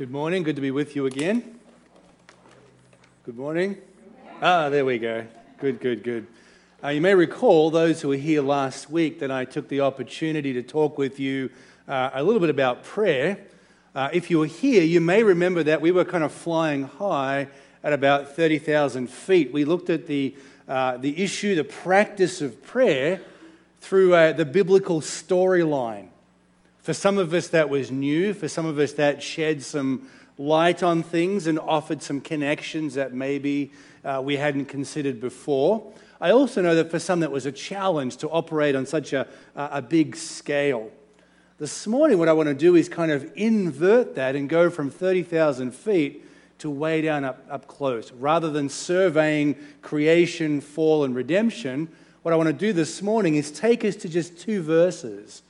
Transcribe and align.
Good 0.00 0.10
morning. 0.10 0.44
Good 0.44 0.56
to 0.56 0.62
be 0.62 0.70
with 0.70 0.96
you 0.96 1.04
again. 1.04 1.60
Good 3.26 3.36
morning. 3.36 3.76
Ah, 4.40 4.70
there 4.70 4.86
we 4.86 4.98
go. 4.98 5.26
Good, 5.58 5.78
good, 5.78 6.02
good. 6.02 6.26
Uh, 6.82 6.88
you 6.88 7.02
may 7.02 7.14
recall, 7.14 7.70
those 7.70 8.00
who 8.00 8.08
were 8.08 8.16
here 8.16 8.40
last 8.40 8.88
week, 8.88 9.18
that 9.18 9.30
I 9.30 9.44
took 9.44 9.68
the 9.68 9.82
opportunity 9.82 10.54
to 10.54 10.62
talk 10.62 10.96
with 10.96 11.20
you 11.20 11.50
uh, 11.86 12.12
a 12.14 12.22
little 12.22 12.40
bit 12.40 12.48
about 12.48 12.82
prayer. 12.82 13.40
Uh, 13.94 14.08
if 14.10 14.30
you 14.30 14.38
were 14.38 14.46
here, 14.46 14.82
you 14.82 15.02
may 15.02 15.22
remember 15.22 15.62
that 15.64 15.82
we 15.82 15.90
were 15.90 16.06
kind 16.06 16.24
of 16.24 16.32
flying 16.32 16.84
high 16.84 17.48
at 17.84 17.92
about 17.92 18.34
30,000 18.34 19.06
feet. 19.10 19.52
We 19.52 19.66
looked 19.66 19.90
at 19.90 20.06
the, 20.06 20.34
uh, 20.66 20.96
the 20.96 21.22
issue, 21.22 21.54
the 21.54 21.64
practice 21.64 22.40
of 22.40 22.62
prayer 22.62 23.20
through 23.82 24.14
uh, 24.14 24.32
the 24.32 24.46
biblical 24.46 25.02
storyline. 25.02 26.08
For 26.90 26.94
some 26.94 27.18
of 27.18 27.32
us, 27.34 27.46
that 27.46 27.68
was 27.70 27.92
new. 27.92 28.34
For 28.34 28.48
some 28.48 28.66
of 28.66 28.80
us, 28.80 28.94
that 28.94 29.22
shed 29.22 29.62
some 29.62 30.08
light 30.38 30.82
on 30.82 31.04
things 31.04 31.46
and 31.46 31.56
offered 31.56 32.02
some 32.02 32.20
connections 32.20 32.94
that 32.94 33.14
maybe 33.14 33.70
uh, 34.04 34.20
we 34.24 34.36
hadn't 34.36 34.64
considered 34.64 35.20
before. 35.20 35.92
I 36.20 36.32
also 36.32 36.60
know 36.60 36.74
that 36.74 36.90
for 36.90 36.98
some, 36.98 37.20
that 37.20 37.30
was 37.30 37.46
a 37.46 37.52
challenge 37.52 38.16
to 38.16 38.28
operate 38.28 38.74
on 38.74 38.86
such 38.86 39.12
a, 39.12 39.28
a 39.54 39.80
big 39.80 40.16
scale. 40.16 40.90
This 41.60 41.86
morning, 41.86 42.18
what 42.18 42.28
I 42.28 42.32
want 42.32 42.48
to 42.48 42.56
do 42.56 42.74
is 42.74 42.88
kind 42.88 43.12
of 43.12 43.30
invert 43.36 44.16
that 44.16 44.34
and 44.34 44.48
go 44.48 44.68
from 44.68 44.90
30,000 44.90 45.72
feet 45.72 46.24
to 46.58 46.68
way 46.68 47.02
down 47.02 47.24
up, 47.24 47.46
up 47.48 47.68
close. 47.68 48.10
Rather 48.10 48.50
than 48.50 48.68
surveying 48.68 49.54
creation, 49.80 50.60
fall, 50.60 51.04
and 51.04 51.14
redemption, 51.14 51.88
what 52.22 52.34
I 52.34 52.36
want 52.36 52.48
to 52.48 52.52
do 52.52 52.72
this 52.72 53.00
morning 53.00 53.36
is 53.36 53.52
take 53.52 53.84
us 53.84 53.94
to 53.94 54.08
just 54.08 54.40
two 54.40 54.60
verses 54.60 55.42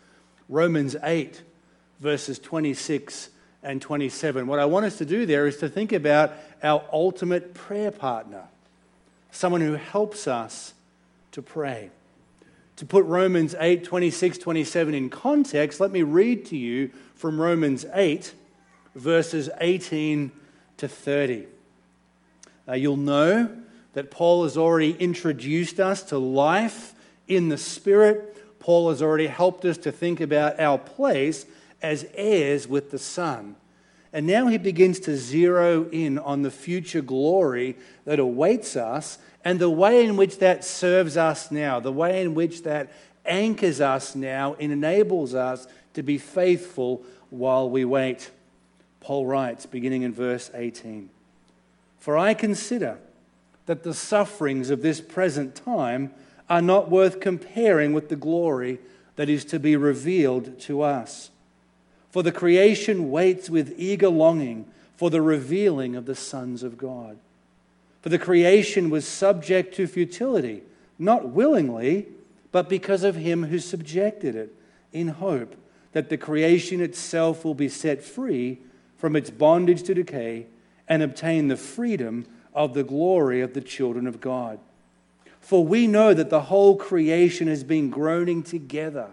Romans 0.50 0.96
8, 1.00 1.42
verses 2.00 2.40
26 2.40 3.30
and 3.62 3.80
27. 3.80 4.48
What 4.48 4.58
I 4.58 4.64
want 4.64 4.84
us 4.84 4.98
to 4.98 5.06
do 5.06 5.24
there 5.24 5.46
is 5.46 5.58
to 5.58 5.68
think 5.68 5.92
about 5.92 6.32
our 6.60 6.84
ultimate 6.92 7.54
prayer 7.54 7.92
partner, 7.92 8.44
someone 9.30 9.60
who 9.60 9.74
helps 9.74 10.26
us 10.26 10.74
to 11.32 11.40
pray. 11.40 11.90
To 12.76 12.86
put 12.86 13.04
Romans 13.04 13.54
8, 13.58 13.84
26, 13.84 14.38
27 14.38 14.94
in 14.94 15.08
context, 15.08 15.78
let 15.78 15.92
me 15.92 16.02
read 16.02 16.46
to 16.46 16.56
you 16.56 16.90
from 17.14 17.40
Romans 17.40 17.86
8, 17.92 18.34
verses 18.96 19.50
18 19.60 20.32
to 20.78 20.88
30. 20.88 21.46
Uh, 22.66 22.72
you'll 22.72 22.96
know 22.96 23.56
that 23.92 24.10
Paul 24.10 24.42
has 24.44 24.56
already 24.56 24.92
introduced 24.92 25.78
us 25.78 26.02
to 26.04 26.18
life 26.18 26.94
in 27.28 27.50
the 27.50 27.58
Spirit 27.58 28.29
Paul 28.60 28.90
has 28.90 29.02
already 29.02 29.26
helped 29.26 29.64
us 29.64 29.78
to 29.78 29.90
think 29.90 30.20
about 30.20 30.60
our 30.60 30.78
place 30.78 31.46
as 31.82 32.06
heirs 32.14 32.68
with 32.68 32.90
the 32.90 32.98
Son. 32.98 33.56
And 34.12 34.26
now 34.26 34.48
he 34.48 34.58
begins 34.58 35.00
to 35.00 35.16
zero 35.16 35.88
in 35.90 36.18
on 36.18 36.42
the 36.42 36.50
future 36.50 37.00
glory 37.00 37.76
that 38.04 38.18
awaits 38.18 38.76
us 38.76 39.18
and 39.44 39.58
the 39.58 39.70
way 39.70 40.04
in 40.04 40.16
which 40.16 40.38
that 40.38 40.64
serves 40.64 41.16
us 41.16 41.50
now, 41.50 41.80
the 41.80 41.92
way 41.92 42.20
in 42.20 42.34
which 42.34 42.62
that 42.64 42.92
anchors 43.24 43.80
us 43.80 44.14
now 44.14 44.54
and 44.60 44.72
enables 44.72 45.34
us 45.34 45.66
to 45.94 46.02
be 46.02 46.18
faithful 46.18 47.02
while 47.30 47.70
we 47.70 47.84
wait. 47.84 48.30
Paul 49.00 49.26
writes, 49.26 49.64
beginning 49.64 50.02
in 50.02 50.12
verse 50.12 50.50
18 50.52 51.08
For 51.98 52.18
I 52.18 52.34
consider 52.34 52.98
that 53.66 53.84
the 53.84 53.94
sufferings 53.94 54.70
of 54.70 54.82
this 54.82 55.00
present 55.00 55.54
time 55.54 56.12
are 56.50 56.60
not 56.60 56.90
worth 56.90 57.20
comparing 57.20 57.92
with 57.92 58.08
the 58.08 58.16
glory 58.16 58.80
that 59.14 59.28
is 59.28 59.44
to 59.46 59.60
be 59.60 59.76
revealed 59.76 60.58
to 60.58 60.82
us. 60.82 61.30
For 62.10 62.24
the 62.24 62.32
creation 62.32 63.10
waits 63.10 63.48
with 63.48 63.74
eager 63.78 64.08
longing 64.08 64.66
for 64.96 65.10
the 65.10 65.22
revealing 65.22 65.94
of 65.94 66.06
the 66.06 66.16
sons 66.16 66.64
of 66.64 66.76
God. 66.76 67.16
For 68.02 68.08
the 68.08 68.18
creation 68.18 68.90
was 68.90 69.06
subject 69.06 69.74
to 69.76 69.86
futility, 69.86 70.62
not 70.98 71.28
willingly, 71.28 72.08
but 72.50 72.68
because 72.68 73.04
of 73.04 73.14
him 73.14 73.44
who 73.44 73.60
subjected 73.60 74.34
it, 74.34 74.54
in 74.92 75.08
hope 75.08 75.54
that 75.92 76.08
the 76.08 76.18
creation 76.18 76.80
itself 76.80 77.44
will 77.44 77.54
be 77.54 77.68
set 77.68 78.02
free 78.02 78.58
from 78.96 79.14
its 79.14 79.30
bondage 79.30 79.84
to 79.84 79.94
decay 79.94 80.46
and 80.88 81.02
obtain 81.02 81.46
the 81.46 81.56
freedom 81.56 82.26
of 82.52 82.74
the 82.74 82.82
glory 82.82 83.40
of 83.40 83.54
the 83.54 83.60
children 83.60 84.06
of 84.08 84.20
God. 84.20 84.58
For 85.50 85.66
we 85.66 85.88
know 85.88 86.14
that 86.14 86.30
the 86.30 86.42
whole 86.42 86.76
creation 86.76 87.48
has 87.48 87.64
been 87.64 87.90
groaning 87.90 88.44
together 88.44 89.08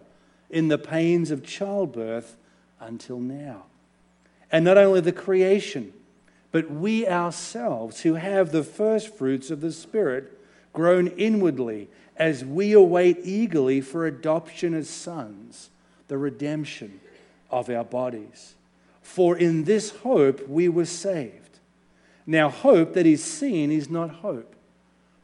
in 0.52 0.68
the 0.68 0.78
pains 0.78 1.32
of 1.32 1.44
childbirth 1.44 2.38
until 2.80 3.20
now. 3.20 3.64
And 4.52 4.64
not 4.64 4.78
only 4.78 5.02
the 5.02 5.12
creation, 5.12 5.94
but 6.52 6.70
we 6.70 7.08
ourselves 7.08 8.02
who 8.02 8.14
have 8.14 8.52
the 8.52 8.62
first 8.62 9.16
fruits 9.16 9.50
of 9.50 9.62
the 9.62 9.72
Spirit 9.72 10.40
groan 10.74 11.08
inwardly 11.08 11.88
as 12.16 12.46
we 12.46 12.72
await 12.72 13.18
eagerly 13.24 13.82
for 13.82 14.06
adoption 14.06 14.76
as 14.76 14.88
sons, 14.88 15.72
the 16.08 16.20
redemption 16.20 17.00
of 17.50 17.68
our 17.68 17.84
bodies. 17.84 18.54
For 19.02 19.36
in 19.36 19.64
this 19.64 19.90
hope 19.90 20.48
we 20.48 20.70
were 20.70 20.86
saved. 20.86 21.58
Now, 22.28 22.50
hope 22.50 22.94
that 22.94 23.08
is 23.08 23.24
seen 23.24 23.72
is 23.72 23.90
not 23.90 24.12
hope. 24.12 24.54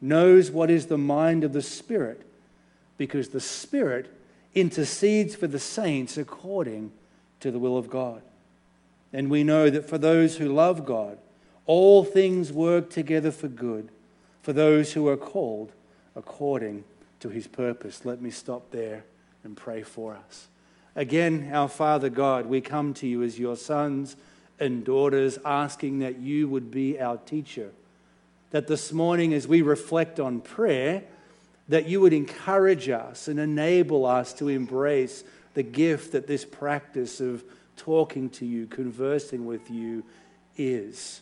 knows 0.00 0.50
what 0.50 0.70
is 0.70 0.86
the 0.86 0.98
mind 0.98 1.44
of 1.44 1.52
the 1.52 1.62
Spirit, 1.62 2.22
because 2.98 3.28
the 3.28 3.40
Spirit 3.40 4.12
intercedes 4.54 5.34
for 5.34 5.46
the 5.46 5.58
saints 5.58 6.16
according 6.16 6.92
to 7.40 7.50
the 7.50 7.58
will 7.58 7.76
of 7.76 7.90
God. 7.90 8.22
And 9.12 9.30
we 9.30 9.44
know 9.44 9.70
that 9.70 9.88
for 9.88 9.98
those 9.98 10.36
who 10.36 10.52
love 10.52 10.84
God, 10.84 11.18
all 11.66 12.04
things 12.04 12.52
work 12.52 12.90
together 12.90 13.30
for 13.30 13.48
good, 13.48 13.88
for 14.42 14.52
those 14.52 14.92
who 14.92 15.08
are 15.08 15.16
called 15.16 15.72
according 16.14 16.84
to 17.20 17.28
his 17.28 17.46
purpose. 17.46 18.04
Let 18.04 18.20
me 18.20 18.30
stop 18.30 18.70
there 18.70 19.04
and 19.44 19.56
pray 19.56 19.82
for 19.82 20.14
us. 20.14 20.48
Again, 20.94 21.50
our 21.52 21.68
Father 21.68 22.08
God, 22.08 22.46
we 22.46 22.60
come 22.60 22.94
to 22.94 23.06
you 23.06 23.22
as 23.22 23.38
your 23.38 23.56
sons 23.56 24.16
and 24.58 24.84
daughters, 24.84 25.38
asking 25.44 25.98
that 25.98 26.18
you 26.18 26.48
would 26.48 26.70
be 26.70 26.98
our 26.98 27.18
teacher 27.18 27.70
that 28.50 28.66
this 28.66 28.92
morning, 28.92 29.34
as 29.34 29.46
we 29.46 29.62
reflect 29.62 30.20
on 30.20 30.40
prayer, 30.40 31.02
that 31.68 31.88
you 31.88 32.00
would 32.00 32.12
encourage 32.12 32.88
us 32.88 33.28
and 33.28 33.40
enable 33.40 34.06
us 34.06 34.32
to 34.34 34.48
embrace 34.48 35.24
the 35.54 35.62
gift 35.62 36.12
that 36.12 36.26
this 36.26 36.44
practice 36.44 37.20
of 37.20 37.42
talking 37.76 38.30
to 38.30 38.46
you, 38.46 38.66
conversing 38.66 39.46
with 39.46 39.70
you 39.70 40.04
is. 40.56 41.20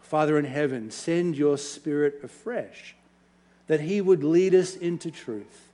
Father 0.00 0.38
in 0.38 0.44
heaven, 0.44 0.90
send 0.90 1.36
your 1.36 1.56
Spirit 1.56 2.20
afresh, 2.22 2.94
that 3.66 3.80
He 3.80 4.00
would 4.00 4.24
lead 4.24 4.54
us 4.54 4.76
into 4.76 5.10
truth 5.10 5.68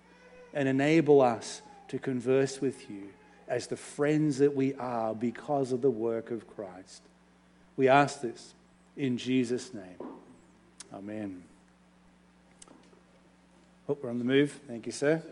and 0.54 0.68
enable 0.68 1.20
us 1.20 1.62
to 1.88 1.98
converse 1.98 2.60
with 2.60 2.90
you 2.90 3.08
as 3.48 3.66
the 3.66 3.76
friends 3.76 4.38
that 4.38 4.54
we 4.54 4.74
are 4.74 5.14
because 5.14 5.72
of 5.72 5.82
the 5.82 5.90
work 5.90 6.30
of 6.30 6.48
Christ. 6.54 7.02
We 7.76 7.88
ask 7.88 8.20
this 8.20 8.54
in 8.96 9.18
Jesus' 9.18 9.74
name. 9.74 9.96
Amen. 10.92 11.44
Hope 13.86 13.98
oh, 14.00 14.04
we're 14.04 14.10
on 14.10 14.18
the 14.18 14.24
move. 14.24 14.58
Thank 14.66 14.86
you, 14.86 14.92
sir. 14.92 15.22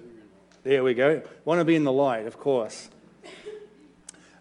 There 0.63 0.85
we 0.85 0.95
go. 0.95 1.21
Want 1.45 1.61
to 1.61 1.65
be 1.65 1.75
in 1.75 1.83
the 1.83 1.93
light, 1.93 2.27
of 2.27 2.39
course. 2.39 2.89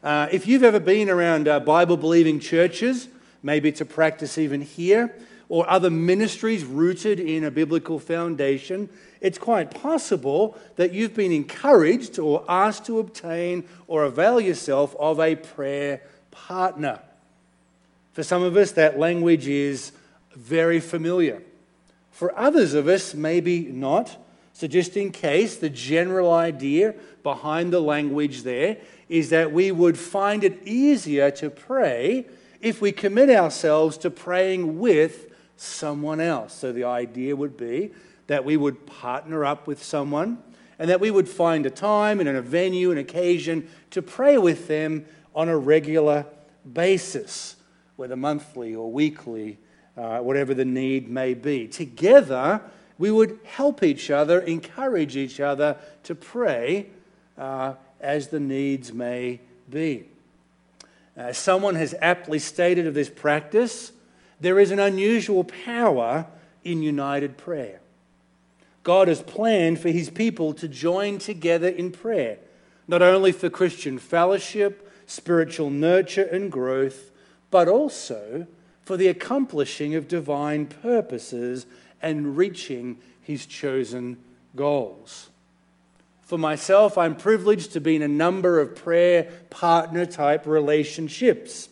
Uh, 0.04 0.28
if 0.32 0.46
you've 0.46 0.64
ever 0.64 0.80
been 0.80 1.10
around 1.10 1.48
uh, 1.48 1.60
Bible 1.60 1.98
believing 1.98 2.40
churches, 2.40 3.08
maybe 3.42 3.72
to 3.72 3.84
practice 3.84 4.38
even 4.38 4.62
here, 4.62 5.16
or 5.50 5.68
other 5.68 5.90
ministries 5.90 6.64
rooted 6.64 7.20
in 7.20 7.44
a 7.44 7.50
biblical 7.50 7.98
foundation, 7.98 8.88
it's 9.20 9.40
quite 9.40 9.72
possible 9.72 10.56
that 10.76 10.94
you've 10.94 11.16
been 11.16 11.32
encouraged 11.32 12.20
or 12.20 12.46
asked 12.48 12.86
to 12.86 13.00
obtain 13.00 13.64
or 13.88 14.04
avail 14.04 14.40
yourself 14.40 14.96
of 15.00 15.20
a 15.20 15.36
prayer 15.36 16.00
partner. 16.30 17.00
For 18.14 18.22
some 18.22 18.44
of 18.44 18.56
us, 18.56 18.72
that 18.74 19.00
language 19.00 19.48
is 19.48 19.94
very 20.38 20.80
familiar. 20.80 21.42
For 22.12 22.38
others 22.38 22.74
of 22.74 22.88
us, 22.88 23.14
maybe 23.14 23.62
not. 23.62 24.18
So, 24.54 24.68
just 24.68 24.98
in 24.98 25.12
case, 25.12 25.58
the 25.58 25.70
general 25.70 26.34
idea 26.34 26.96
behind 27.22 27.74
the 27.74 27.80
language 27.80 28.44
there 28.44 28.78
is 29.10 29.30
that 29.30 29.52
we 29.52 29.72
would 29.72 29.98
find 29.98 30.44
it 30.44 30.62
easier 30.66 31.30
to 31.32 31.50
pray 31.50 32.26
if 32.62 32.82
we 32.82 32.92
commit 32.92 33.30
ourselves 33.30 33.98
to 34.00 34.10
praying 34.10 34.80
with 34.80 35.32
someone 35.58 36.20
else. 36.20 36.54
So 36.54 36.72
the 36.72 36.86
idea 36.86 37.36
would 37.36 37.58
be 37.58 37.92
that 38.28 38.46
we 38.46 38.58
would 38.58 38.86
partner 38.86 39.46
up 39.46 39.68
with 39.68 39.84
someone 39.84 40.42
and 40.80 40.90
that 40.90 41.00
we 41.00 41.12
would 41.12 41.28
find 41.28 41.66
a 41.66 41.70
time 41.70 42.20
and 42.20 42.30
a 42.30 42.42
venue, 42.42 42.92
an 42.92 42.98
occasion 42.98 43.68
to 43.92 44.02
pray 44.02 44.38
with 44.38 44.68
them 44.68 45.06
on 45.36 45.50
a 45.50 45.58
regular 45.58 46.26
basis, 46.72 47.56
whether 47.96 48.16
monthly 48.16 48.76
or 48.76 48.92
weekly, 48.92 49.58
uh, 49.98 50.20
whatever 50.20 50.54
the 50.54 50.66
need 50.66 51.10
may 51.10 51.34
be. 51.34 51.68
Together, 51.68 52.62
we 52.98 53.12
would 53.12 53.40
help 53.44 53.84
each 53.84 54.10
other, 54.10 54.40
encourage 54.40 55.16
each 55.16 55.40
other 55.40 55.78
to 56.04 56.16
pray 56.16 56.88
uh, 57.38 57.74
as 58.00 58.28
the 58.28 58.40
needs 58.40 58.94
may 58.94 59.40
be. 59.70 60.06
As 61.16 61.38
someone 61.38 61.76
has 61.76 61.96
aptly 62.02 62.40
stated 62.40 62.86
of 62.86 62.94
this 62.94 63.10
practice, 63.10 63.92
there 64.40 64.60
is 64.60 64.72
an 64.72 64.80
unusual 64.80 65.44
power 65.44 66.28
in 66.64 66.84
united 66.84 67.38
prayer. 67.38 67.80
God 68.84 69.08
has 69.08 69.22
planned 69.22 69.80
for 69.80 69.90
his 69.90 70.10
people 70.10 70.54
to 70.54 70.68
join 70.68 71.18
together 71.18 71.68
in 71.68 71.92
prayer, 71.92 72.38
not 72.88 73.02
only 73.02 73.32
for 73.32 73.50
Christian 73.50 73.98
fellowship, 73.98 74.90
spiritual 75.08 75.70
nurture 75.70 76.24
and 76.24 76.52
growth, 76.52 77.12
but 77.50 77.68
also 77.68 78.48
for 78.88 78.96
the 78.96 79.10
accomplishing 79.10 79.96
of 79.96 80.08
divine 80.08 80.66
purposes 80.66 81.66
and 82.02 82.38
reaching 82.38 82.98
his 83.22 83.46
chosen 83.46 84.16
goals. 84.56 85.28
For 86.22 86.38
myself, 86.38 86.98
I'm 86.98 87.18
privileged 87.18 87.74
to 87.74 87.82
be 87.82 87.98
in 87.98 88.02
a 88.02 88.08
number 88.08 88.62
of 88.62 88.78
prayer 88.78 89.30
partner 89.50 90.06
type 90.06 90.48
relationships. 90.48 91.68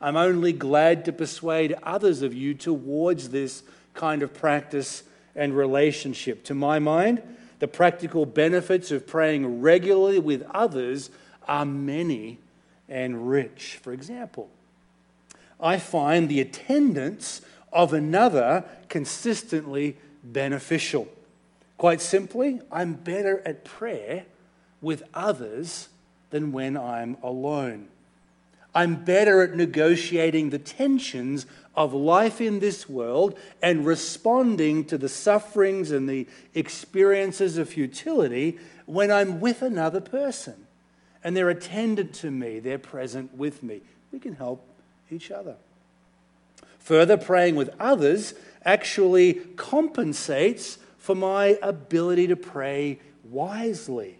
I'm 0.00 0.16
only 0.16 0.52
glad 0.52 1.04
to 1.04 1.12
persuade 1.12 1.76
others 1.84 2.22
of 2.22 2.34
you 2.34 2.54
towards 2.54 3.28
this 3.28 3.62
kind 3.94 4.24
of 4.24 4.34
practice 4.34 5.04
and 5.36 5.56
relationship. 5.56 6.42
To 6.46 6.56
my 6.56 6.80
mind, 6.80 7.22
the 7.60 7.68
practical 7.68 8.26
benefits 8.26 8.90
of 8.90 9.06
praying 9.06 9.60
regularly 9.60 10.18
with 10.18 10.42
others 10.50 11.10
are 11.46 11.64
many 11.64 12.40
and 12.88 13.30
rich. 13.30 13.78
For 13.80 13.92
example, 13.92 14.50
I 15.60 15.78
find 15.78 16.28
the 16.28 16.40
attendance 16.40 17.40
of 17.72 17.92
another 17.92 18.64
consistently 18.88 19.96
beneficial. 20.22 21.08
Quite 21.76 22.00
simply, 22.00 22.60
I'm 22.70 22.94
better 22.94 23.42
at 23.44 23.64
prayer 23.64 24.24
with 24.80 25.02
others 25.14 25.88
than 26.30 26.52
when 26.52 26.76
I'm 26.76 27.16
alone. 27.22 27.88
I'm 28.74 29.04
better 29.04 29.42
at 29.42 29.56
negotiating 29.56 30.50
the 30.50 30.58
tensions 30.58 31.46
of 31.74 31.94
life 31.94 32.40
in 32.40 32.60
this 32.60 32.88
world 32.88 33.38
and 33.62 33.86
responding 33.86 34.84
to 34.86 34.98
the 34.98 35.08
sufferings 35.08 35.90
and 35.90 36.08
the 36.08 36.26
experiences 36.54 37.56
of 37.56 37.70
futility 37.70 38.58
when 38.86 39.10
I'm 39.10 39.40
with 39.40 39.62
another 39.62 40.00
person 40.00 40.66
and 41.24 41.36
they're 41.36 41.50
attendant 41.50 42.14
to 42.14 42.30
me, 42.30 42.58
they're 42.60 42.78
present 42.78 43.34
with 43.34 43.62
me. 43.62 43.80
We 44.12 44.18
can 44.18 44.34
help 44.34 44.64
each 45.10 45.30
other. 45.30 45.56
Further, 46.78 47.16
praying 47.16 47.56
with 47.56 47.70
others 47.78 48.34
actually 48.64 49.34
compensates 49.56 50.78
for 50.98 51.14
my 51.14 51.58
ability 51.62 52.26
to 52.26 52.36
pray 52.36 52.98
wisely. 53.24 54.18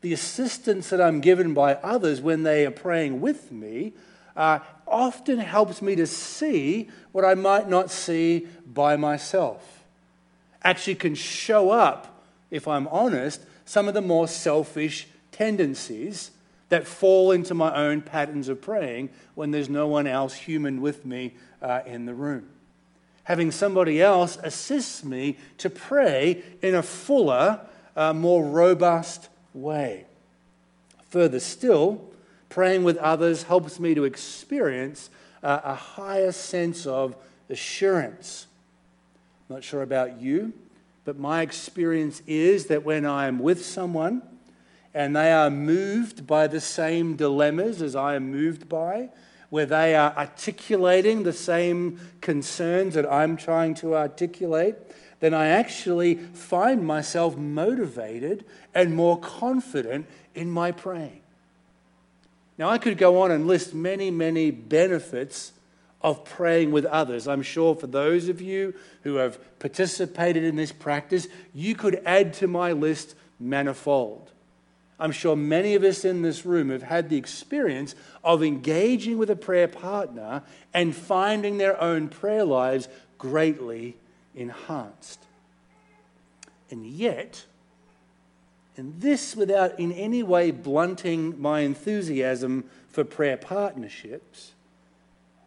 The 0.00 0.12
assistance 0.12 0.90
that 0.90 1.00
I'm 1.00 1.20
given 1.20 1.54
by 1.54 1.74
others 1.74 2.20
when 2.20 2.42
they 2.42 2.66
are 2.66 2.70
praying 2.70 3.20
with 3.20 3.50
me 3.50 3.92
uh, 4.36 4.58
often 4.86 5.38
helps 5.38 5.80
me 5.80 5.96
to 5.96 6.06
see 6.06 6.90
what 7.12 7.24
I 7.24 7.34
might 7.34 7.68
not 7.68 7.90
see 7.90 8.46
by 8.66 8.96
myself. 8.96 9.84
Actually, 10.62 10.96
can 10.96 11.14
show 11.14 11.70
up, 11.70 12.22
if 12.50 12.66
I'm 12.66 12.88
honest, 12.88 13.42
some 13.64 13.88
of 13.88 13.94
the 13.94 14.02
more 14.02 14.28
selfish 14.28 15.06
tendencies 15.32 16.30
that 16.74 16.86
fall 16.86 17.30
into 17.30 17.54
my 17.54 17.72
own 17.74 18.02
patterns 18.02 18.48
of 18.48 18.60
praying 18.60 19.08
when 19.34 19.52
there's 19.52 19.68
no 19.68 19.86
one 19.86 20.06
else 20.06 20.34
human 20.34 20.80
with 20.80 21.06
me 21.06 21.34
uh, 21.62 21.80
in 21.86 22.04
the 22.04 22.14
room 22.14 22.48
having 23.24 23.50
somebody 23.50 24.00
else 24.00 24.38
assist 24.42 25.04
me 25.04 25.36
to 25.58 25.68
pray 25.68 26.42
in 26.62 26.74
a 26.74 26.82
fuller, 26.82 27.60
uh, 27.96 28.12
more 28.12 28.44
robust 28.44 29.28
way. 29.52 30.04
Further 31.08 31.40
still, 31.40 32.02
praying 32.48 32.84
with 32.84 32.96
others 32.98 33.44
helps 33.44 33.80
me 33.80 33.94
to 33.94 34.04
experience 34.04 35.10
uh, 35.42 35.60
a 35.64 35.74
higher 35.74 36.32
sense 36.32 36.86
of 36.86 37.16
assurance. 37.48 38.46
I'm 39.48 39.56
not 39.56 39.64
sure 39.64 39.82
about 39.82 40.20
you, 40.20 40.52
but 41.04 41.18
my 41.18 41.42
experience 41.42 42.22
is 42.26 42.66
that 42.66 42.84
when 42.84 43.06
I 43.06 43.26
am 43.26 43.38
with 43.38 43.64
someone 43.64 44.22
and 44.94 45.14
they 45.14 45.32
are 45.32 45.50
moved 45.50 46.26
by 46.26 46.46
the 46.46 46.60
same 46.60 47.16
dilemmas 47.16 47.82
as 47.82 47.96
I 47.96 48.14
am 48.14 48.30
moved 48.30 48.68
by, 48.68 49.10
where 49.50 49.66
they 49.66 49.94
are 49.94 50.16
articulating 50.16 51.24
the 51.24 51.32
same 51.32 52.00
concerns 52.20 52.94
that 52.94 53.10
I'm 53.10 53.36
trying 53.36 53.74
to 53.76 53.96
articulate, 53.96 54.76
then 55.20 55.34
I 55.34 55.48
actually 55.48 56.14
find 56.14 56.86
myself 56.86 57.36
motivated 57.36 58.44
and 58.74 58.94
more 58.94 59.18
confident 59.18 60.06
in 60.34 60.50
my 60.50 60.70
praying. 60.70 61.20
Now, 62.56 62.68
I 62.68 62.78
could 62.78 62.98
go 62.98 63.22
on 63.22 63.32
and 63.32 63.46
list 63.46 63.74
many, 63.74 64.10
many 64.10 64.50
benefits 64.50 65.52
of 66.02 66.24
praying 66.24 66.70
with 66.70 66.84
others. 66.84 67.26
I'm 67.26 67.42
sure 67.42 67.74
for 67.74 67.86
those 67.86 68.28
of 68.28 68.40
you 68.40 68.74
who 69.02 69.16
have 69.16 69.58
participated 69.58 70.44
in 70.44 70.54
this 70.54 70.70
practice, 70.70 71.26
you 71.54 71.74
could 71.74 72.00
add 72.04 72.34
to 72.34 72.46
my 72.46 72.72
list 72.72 73.14
manifold. 73.40 74.30
I'm 74.98 75.12
sure 75.12 75.34
many 75.34 75.74
of 75.74 75.82
us 75.82 76.04
in 76.04 76.22
this 76.22 76.46
room 76.46 76.70
have 76.70 76.84
had 76.84 77.08
the 77.08 77.16
experience 77.16 77.94
of 78.22 78.42
engaging 78.42 79.18
with 79.18 79.28
a 79.30 79.36
prayer 79.36 79.68
partner 79.68 80.42
and 80.72 80.94
finding 80.94 81.58
their 81.58 81.80
own 81.80 82.08
prayer 82.08 82.44
lives 82.44 82.88
greatly 83.18 83.96
enhanced. 84.34 85.20
And 86.70 86.86
yet, 86.86 87.44
and 88.76 89.00
this 89.00 89.36
without 89.36 89.78
in 89.78 89.92
any 89.92 90.22
way 90.22 90.50
blunting 90.50 91.40
my 91.40 91.60
enthusiasm 91.60 92.64
for 92.88 93.04
prayer 93.04 93.36
partnerships, 93.36 94.52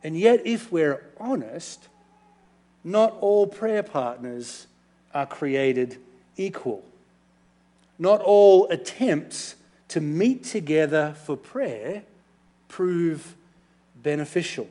and 0.03 0.17
yet, 0.17 0.45
if 0.45 0.71
we're 0.71 1.03
honest, 1.19 1.87
not 2.83 3.17
all 3.19 3.47
prayer 3.47 3.83
partners 3.83 4.67
are 5.13 5.25
created 5.25 5.97
equal. 6.37 6.83
Not 7.99 8.21
all 8.21 8.67
attempts 8.69 9.55
to 9.89 10.01
meet 10.01 10.43
together 10.43 11.15
for 11.25 11.35
prayer 11.35 12.03
prove 12.67 13.35
beneficial. 13.95 14.67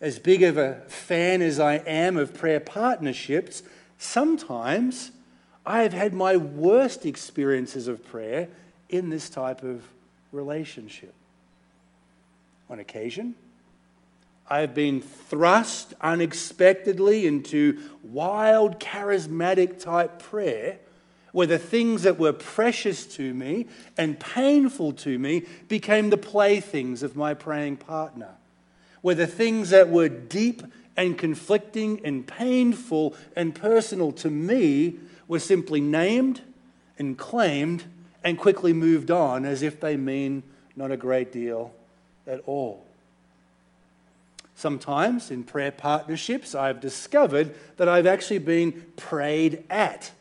As 0.00 0.18
big 0.18 0.42
of 0.42 0.56
a 0.56 0.80
fan 0.88 1.40
as 1.40 1.60
I 1.60 1.74
am 1.76 2.16
of 2.16 2.34
prayer 2.34 2.60
partnerships, 2.60 3.62
sometimes 3.98 5.12
I 5.64 5.82
have 5.82 5.92
had 5.92 6.12
my 6.12 6.36
worst 6.36 7.06
experiences 7.06 7.88
of 7.88 8.04
prayer 8.04 8.48
in 8.88 9.08
this 9.08 9.30
type 9.30 9.62
of 9.62 9.82
relationship. 10.32 11.14
On 12.68 12.78
occasion, 12.78 13.34
I 14.48 14.60
have 14.60 14.74
been 14.74 15.00
thrust 15.00 15.94
unexpectedly 16.00 17.26
into 17.26 17.78
wild, 18.02 18.78
charismatic 18.78 19.80
type 19.80 20.18
prayer 20.18 20.78
where 21.34 21.48
the 21.48 21.58
things 21.58 22.04
that 22.04 22.16
were 22.16 22.32
precious 22.32 23.04
to 23.04 23.34
me 23.34 23.66
and 23.98 24.20
painful 24.20 24.92
to 24.92 25.18
me 25.18 25.42
became 25.66 26.10
the 26.10 26.16
playthings 26.16 27.02
of 27.02 27.16
my 27.16 27.34
praying 27.34 27.76
partner. 27.76 28.28
Where 29.00 29.16
the 29.16 29.26
things 29.26 29.70
that 29.70 29.88
were 29.88 30.08
deep 30.08 30.62
and 30.96 31.18
conflicting 31.18 32.00
and 32.04 32.24
painful 32.24 33.16
and 33.34 33.52
personal 33.52 34.12
to 34.12 34.30
me 34.30 34.94
were 35.26 35.40
simply 35.40 35.80
named 35.80 36.40
and 37.00 37.18
claimed 37.18 37.82
and 38.22 38.38
quickly 38.38 38.72
moved 38.72 39.10
on 39.10 39.44
as 39.44 39.64
if 39.64 39.80
they 39.80 39.96
mean 39.96 40.44
not 40.76 40.92
a 40.92 40.96
great 40.96 41.32
deal 41.32 41.74
at 42.28 42.42
all. 42.46 42.86
Sometimes 44.54 45.32
in 45.32 45.42
prayer 45.42 45.72
partnerships, 45.72 46.54
I've 46.54 46.80
discovered 46.80 47.56
that 47.76 47.88
I've 47.88 48.06
actually 48.06 48.38
been 48.38 48.86
prayed 48.94 49.64
at 49.68 50.12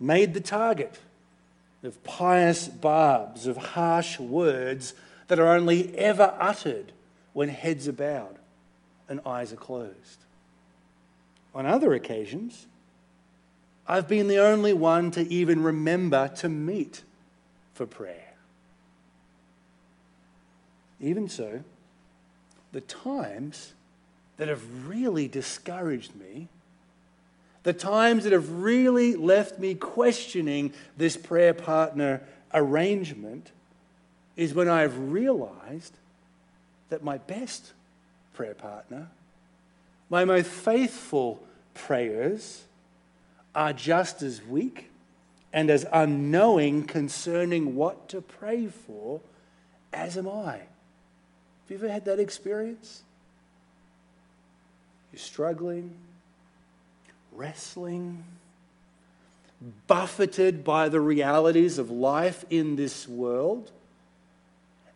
made 0.00 0.34
the 0.34 0.40
target 0.40 0.98
of 1.82 2.02
pious 2.04 2.68
barbs, 2.68 3.46
of 3.46 3.56
harsh 3.56 4.18
words 4.18 4.94
that 5.28 5.38
are 5.38 5.54
only 5.54 5.96
ever 5.96 6.34
uttered 6.38 6.92
when 7.32 7.48
heads 7.48 7.86
are 7.86 7.92
bowed 7.92 8.36
and 9.08 9.20
eyes 9.24 9.52
are 9.52 9.56
closed. 9.56 10.24
On 11.54 11.66
other 11.66 11.94
occasions, 11.94 12.66
I've 13.86 14.08
been 14.08 14.28
the 14.28 14.38
only 14.38 14.72
one 14.72 15.10
to 15.12 15.22
even 15.32 15.62
remember 15.62 16.28
to 16.36 16.48
meet 16.48 17.02
for 17.74 17.86
prayer. 17.86 18.24
even 21.00 21.28
so, 21.28 21.62
the 22.72 22.80
times 22.80 23.72
that 24.36 24.48
have 24.48 24.88
really 24.88 25.28
discouraged 25.28 26.14
me, 26.16 26.48
the 27.68 27.74
times 27.74 28.24
that 28.24 28.32
have 28.32 28.50
really 28.50 29.14
left 29.14 29.58
me 29.58 29.74
questioning 29.74 30.72
this 30.96 31.18
prayer 31.18 31.52
partner 31.52 32.22
arrangement, 32.54 33.50
is 34.38 34.54
when 34.54 34.70
I've 34.70 35.12
realized 35.12 35.92
that 36.88 37.04
my 37.04 37.18
best 37.18 37.74
prayer 38.32 38.54
partner, 38.54 39.08
my 40.08 40.24
most 40.24 40.48
faithful 40.48 41.42
prayers, 41.74 42.62
are 43.54 43.74
just 43.74 44.22
as 44.22 44.42
weak 44.42 44.88
and 45.52 45.68
as 45.68 45.84
unknowing 45.92 46.84
concerning 46.84 47.74
what 47.74 48.08
to 48.08 48.22
pray 48.22 48.68
for 48.68 49.20
as 49.92 50.16
am 50.16 50.26
I. 50.26 50.52
Have 50.52 51.68
you 51.68 51.76
ever 51.76 51.90
had 51.90 52.06
that 52.06 52.18
experience? 52.18 53.02
You're 55.12 55.20
struggling, 55.20 55.94
wrestling, 57.38 58.24
buffeted 59.86 60.64
by 60.64 60.88
the 60.88 61.00
realities 61.00 61.78
of 61.78 61.88
life 61.88 62.44
in 62.50 62.74
this 62.74 63.06
world, 63.06 63.70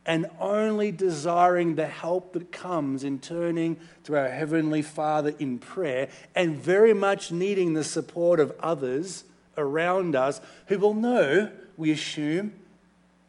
and 0.05 0.27
only 0.41 0.91
desiring 0.91 1.77
the 1.77 1.87
help 1.87 2.33
that 2.33 2.51
comes 2.51 3.05
in 3.05 3.21
turning 3.21 3.77
to 4.03 4.17
our 4.17 4.29
Heavenly 4.29 4.83
Father 4.83 5.33
in 5.39 5.61
prayer, 5.61 6.09
and 6.35 6.57
very 6.57 6.93
much 6.93 7.31
needing 7.31 7.75
the 7.75 7.85
support 7.85 8.41
of 8.41 8.53
others 8.59 9.23
around 9.57 10.17
us 10.17 10.41
who 10.67 10.81
will 10.81 10.95
know, 10.95 11.49
we 11.77 11.93
assume, 11.93 12.53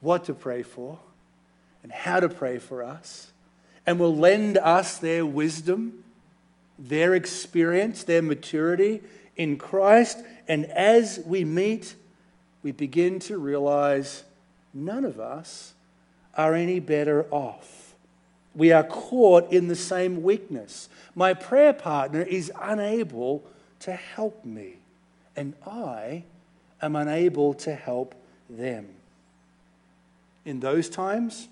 what 0.01 0.25
to 0.25 0.33
pray 0.33 0.63
for 0.63 0.97
and 1.83 1.91
how 1.91 2.19
to 2.19 2.29
pray 2.29 2.57
for 2.57 2.81
us, 2.81 3.31
and 3.85 3.99
will 3.99 4.15
lend 4.15 4.57
us 4.57 4.97
their 4.97 5.23
wisdom, 5.23 6.02
their 6.77 7.13
experience, 7.13 8.03
their 8.03 8.21
maturity 8.21 9.01
in 9.35 9.57
Christ. 9.57 10.19
And 10.47 10.65
as 10.65 11.19
we 11.25 11.45
meet, 11.45 11.95
we 12.61 12.71
begin 12.71 13.19
to 13.19 13.37
realize 13.37 14.23
none 14.73 15.05
of 15.05 15.19
us 15.19 15.73
are 16.35 16.53
any 16.53 16.79
better 16.79 17.25
off. 17.31 17.93
We 18.55 18.71
are 18.71 18.83
caught 18.83 19.51
in 19.51 19.67
the 19.67 19.75
same 19.75 20.23
weakness. 20.23 20.89
My 21.15 21.33
prayer 21.33 21.73
partner 21.73 22.21
is 22.21 22.51
unable 22.61 23.43
to 23.81 23.93
help 23.93 24.45
me, 24.45 24.75
and 25.35 25.53
I 25.65 26.23
am 26.81 26.95
unable 26.95 27.53
to 27.55 27.73
help 27.73 28.15
them. 28.49 28.87
In 30.45 30.59
those 30.59 30.89
times, 30.89 31.47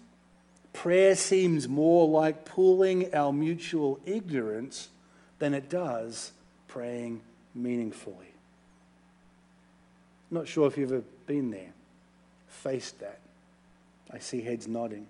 prayer 0.74 1.16
seems 1.16 1.68
more 1.68 2.08
like 2.08 2.46
pooling 2.46 3.14
our 3.14 3.34
mutual 3.34 4.00
ignorance 4.06 4.90
than 5.42 5.56
it 5.56 5.70
does 5.70 6.34
praying 6.68 7.20
meaningfully. 7.56 8.32
Not 10.30 10.48
sure 10.48 10.68
if 10.68 10.78
you've 10.78 10.92
ever 10.92 11.04
been 11.26 11.50
there, 11.50 11.74
faced 12.48 13.00
that. 13.00 13.20
I 14.12 14.20
see 14.20 14.42
heads 14.42 14.68
nodding. 14.68 15.08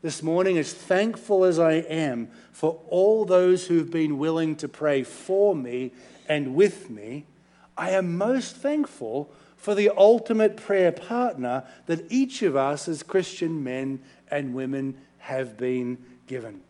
This 0.00 0.22
morning, 0.22 0.56
as 0.56 0.72
thankful 0.72 1.44
as 1.44 1.58
I 1.58 1.72
am 1.72 2.30
for 2.50 2.80
all 2.88 3.26
those 3.26 3.66
who've 3.66 3.90
been 3.90 4.16
willing 4.16 4.56
to 4.56 4.68
pray 4.68 5.02
for 5.02 5.54
me 5.54 5.92
and 6.26 6.54
with 6.54 6.88
me, 6.88 7.26
I 7.76 7.90
am 7.90 8.16
most 8.16 8.56
thankful 8.56 9.30
for 9.58 9.74
the 9.74 9.90
ultimate 9.94 10.56
prayer 10.56 10.92
partner 10.92 11.64
that 11.84 12.10
each 12.10 12.40
of 12.40 12.56
us 12.56 12.88
as 12.88 13.02
Christian 13.02 13.62
men 13.62 14.00
and 14.30 14.54
women 14.54 14.96
have 15.18 15.58
been 15.58 15.98
given. 16.26 16.62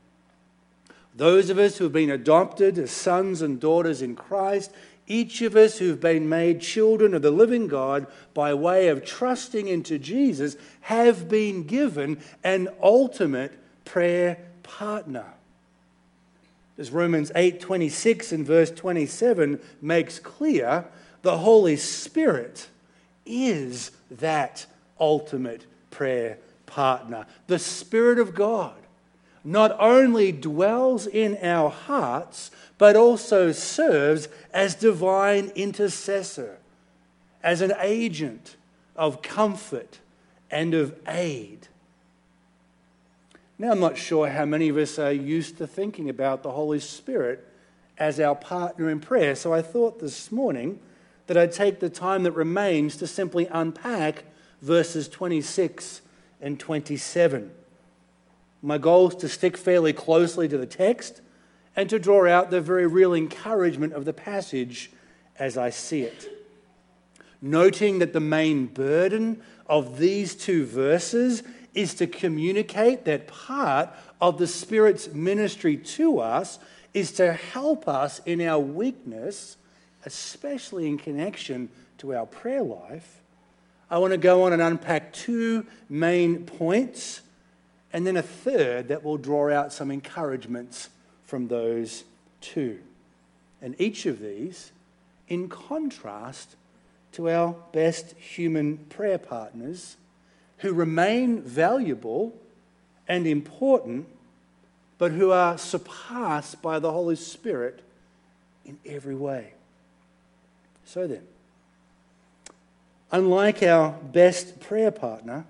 Those 1.16 1.48
of 1.48 1.58
us 1.58 1.78
who 1.78 1.84
have 1.84 1.92
been 1.94 2.10
adopted 2.10 2.78
as 2.78 2.90
sons 2.90 3.40
and 3.40 3.58
daughters 3.58 4.02
in 4.02 4.16
Christ, 4.16 4.70
each 5.06 5.40
of 5.40 5.56
us 5.56 5.78
who've 5.78 6.00
been 6.00 6.28
made 6.28 6.60
children 6.60 7.14
of 7.14 7.22
the 7.22 7.30
living 7.30 7.68
God 7.68 8.06
by 8.34 8.52
way 8.52 8.88
of 8.88 9.04
trusting 9.04 9.66
into 9.66 9.98
Jesus, 9.98 10.56
have 10.82 11.28
been 11.28 11.62
given 11.64 12.20
an 12.44 12.68
ultimate 12.82 13.52
prayer 13.84 14.38
partner. 14.62 15.24
As 16.76 16.90
Romans 16.90 17.32
8:26 17.34 18.32
and 18.32 18.44
verse 18.44 18.70
27 18.70 19.58
makes 19.80 20.18
clear, 20.18 20.84
the 21.22 21.38
Holy 21.38 21.76
Spirit 21.76 22.68
is 23.24 23.90
that 24.10 24.66
ultimate 25.00 25.64
prayer 25.90 26.36
partner. 26.66 27.26
The 27.46 27.58
Spirit 27.58 28.18
of 28.18 28.34
God 28.34 28.74
not 29.46 29.76
only 29.78 30.32
dwells 30.32 31.06
in 31.06 31.38
our 31.40 31.70
hearts, 31.70 32.50
but 32.78 32.96
also 32.96 33.52
serves 33.52 34.28
as 34.52 34.74
divine 34.74 35.52
intercessor, 35.54 36.58
as 37.44 37.60
an 37.60 37.72
agent 37.80 38.56
of 38.96 39.22
comfort 39.22 40.00
and 40.50 40.74
of 40.74 40.98
aid. 41.06 41.68
Now, 43.56 43.70
I'm 43.70 43.78
not 43.78 43.96
sure 43.96 44.28
how 44.28 44.44
many 44.44 44.68
of 44.68 44.76
us 44.76 44.98
are 44.98 45.12
used 45.12 45.58
to 45.58 45.66
thinking 45.68 46.10
about 46.10 46.42
the 46.42 46.50
Holy 46.50 46.80
Spirit 46.80 47.46
as 47.96 48.18
our 48.18 48.34
partner 48.34 48.90
in 48.90 48.98
prayer, 48.98 49.36
so 49.36 49.54
I 49.54 49.62
thought 49.62 50.00
this 50.00 50.32
morning 50.32 50.80
that 51.28 51.36
I'd 51.36 51.52
take 51.52 51.78
the 51.78 51.88
time 51.88 52.24
that 52.24 52.32
remains 52.32 52.96
to 52.96 53.06
simply 53.06 53.46
unpack 53.52 54.24
verses 54.60 55.06
26 55.08 56.02
and 56.40 56.58
27. 56.58 57.52
My 58.62 58.78
goal 58.78 59.08
is 59.08 59.14
to 59.16 59.28
stick 59.28 59.56
fairly 59.56 59.92
closely 59.92 60.48
to 60.48 60.58
the 60.58 60.66
text 60.66 61.20
and 61.74 61.88
to 61.90 61.98
draw 61.98 62.28
out 62.28 62.50
the 62.50 62.60
very 62.60 62.86
real 62.86 63.14
encouragement 63.14 63.92
of 63.92 64.04
the 64.04 64.12
passage 64.12 64.90
as 65.38 65.58
I 65.58 65.70
see 65.70 66.02
it. 66.02 66.28
Noting 67.42 67.98
that 67.98 68.12
the 68.12 68.20
main 68.20 68.66
burden 68.66 69.42
of 69.66 69.98
these 69.98 70.34
two 70.34 70.64
verses 70.64 71.42
is 71.74 71.94
to 71.94 72.06
communicate 72.06 73.04
that 73.04 73.26
part 73.26 73.90
of 74.20 74.38
the 74.38 74.46
Spirit's 74.46 75.12
ministry 75.12 75.76
to 75.76 76.18
us 76.20 76.58
is 76.94 77.12
to 77.12 77.34
help 77.34 77.86
us 77.86 78.20
in 78.24 78.40
our 78.40 78.58
weakness, 78.58 79.58
especially 80.06 80.88
in 80.88 80.96
connection 80.96 81.68
to 81.98 82.14
our 82.14 82.24
prayer 82.24 82.62
life 82.62 83.20
I 83.88 83.98
want 83.98 84.12
to 84.12 84.18
go 84.18 84.44
on 84.44 84.52
and 84.52 84.60
unpack 84.60 85.12
two 85.12 85.64
main 85.88 86.44
points 86.44 87.20
and 87.96 88.06
then 88.06 88.18
a 88.18 88.22
third 88.22 88.88
that 88.88 89.02
will 89.02 89.16
draw 89.16 89.50
out 89.50 89.72
some 89.72 89.90
encouragements 89.90 90.90
from 91.24 91.48
those 91.48 92.04
two. 92.42 92.78
And 93.62 93.74
each 93.80 94.04
of 94.04 94.20
these 94.20 94.70
in 95.28 95.48
contrast 95.48 96.56
to 97.12 97.30
our 97.30 97.56
best 97.72 98.12
human 98.18 98.76
prayer 98.90 99.16
partners 99.16 99.96
who 100.58 100.74
remain 100.74 101.40
valuable 101.40 102.34
and 103.08 103.26
important, 103.26 104.06
but 104.98 105.12
who 105.12 105.30
are 105.30 105.56
surpassed 105.56 106.60
by 106.60 106.78
the 106.78 106.92
Holy 106.92 107.16
Spirit 107.16 107.80
in 108.66 108.76
every 108.84 109.14
way. 109.14 109.54
So 110.84 111.06
then, 111.06 111.22
Unlike 113.10 113.62
our 113.62 113.92
best 113.92 114.60
prayer 114.60 114.90
partner, 114.90 115.46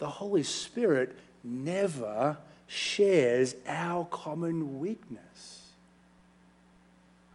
the 0.00 0.08
Holy 0.08 0.42
Spirit 0.42 1.16
never 1.44 2.38
shares 2.66 3.54
our 3.68 4.04
common 4.06 4.80
weakness. 4.80 5.60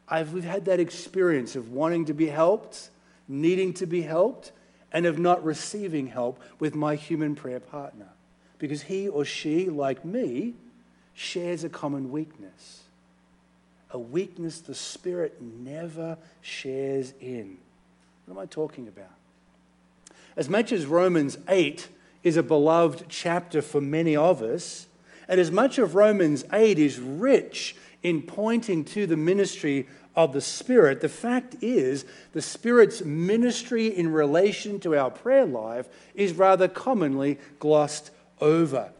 I've, 0.09 0.33
we've 0.33 0.43
had 0.43 0.65
that 0.65 0.79
experience 0.79 1.55
of 1.55 1.71
wanting 1.71 2.05
to 2.05 2.13
be 2.13 2.27
helped, 2.27 2.89
needing 3.27 3.73
to 3.75 3.85
be 3.85 4.01
helped, 4.01 4.51
and 4.91 5.05
of 5.05 5.17
not 5.17 5.43
receiving 5.43 6.07
help 6.07 6.41
with 6.59 6.75
my 6.75 6.95
human 6.95 7.35
prayer 7.35 7.59
partner 7.59 8.09
because 8.59 8.83
he 8.83 9.07
or 9.07 9.25
she, 9.25 9.69
like 9.69 10.05
me, 10.05 10.53
shares 11.13 11.63
a 11.63 11.69
common 11.69 12.11
weakness. 12.11 12.83
A 13.91 13.99
weakness 13.99 14.59
the 14.59 14.75
Spirit 14.75 15.41
never 15.41 16.17
shares 16.41 17.13
in. 17.19 17.57
What 18.25 18.37
am 18.37 18.39
I 18.41 18.45
talking 18.45 18.87
about? 18.87 19.11
As 20.35 20.49
much 20.49 20.71
as 20.71 20.85
Romans 20.85 21.37
8 21.47 21.87
is 22.25 22.35
a 22.35 22.43
beloved 22.43 23.05
chapter 23.07 23.61
for 23.61 23.79
many 23.79 24.15
of 24.15 24.41
us, 24.41 24.87
and 25.27 25.39
as 25.39 25.51
much 25.51 25.77
of 25.77 25.93
Romans 25.93 26.43
8 26.51 26.79
is 26.79 26.99
rich 26.99 27.75
in 28.01 28.23
pointing 28.23 28.83
to 28.83 29.05
the 29.05 29.15
ministry 29.15 29.87
of 30.15 30.33
the 30.33 30.41
Spirit, 30.41 31.01
the 31.01 31.09
fact 31.09 31.55
is 31.61 32.03
the 32.33 32.41
Spirit's 32.41 33.03
ministry 33.03 33.87
in 33.87 34.11
relation 34.11 34.79
to 34.79 34.95
our 34.95 35.11
prayer 35.11 35.45
life 35.45 35.87
is 36.15 36.33
rather 36.33 36.67
commonly 36.67 37.37
glossed 37.59 38.09
over. 38.41 38.91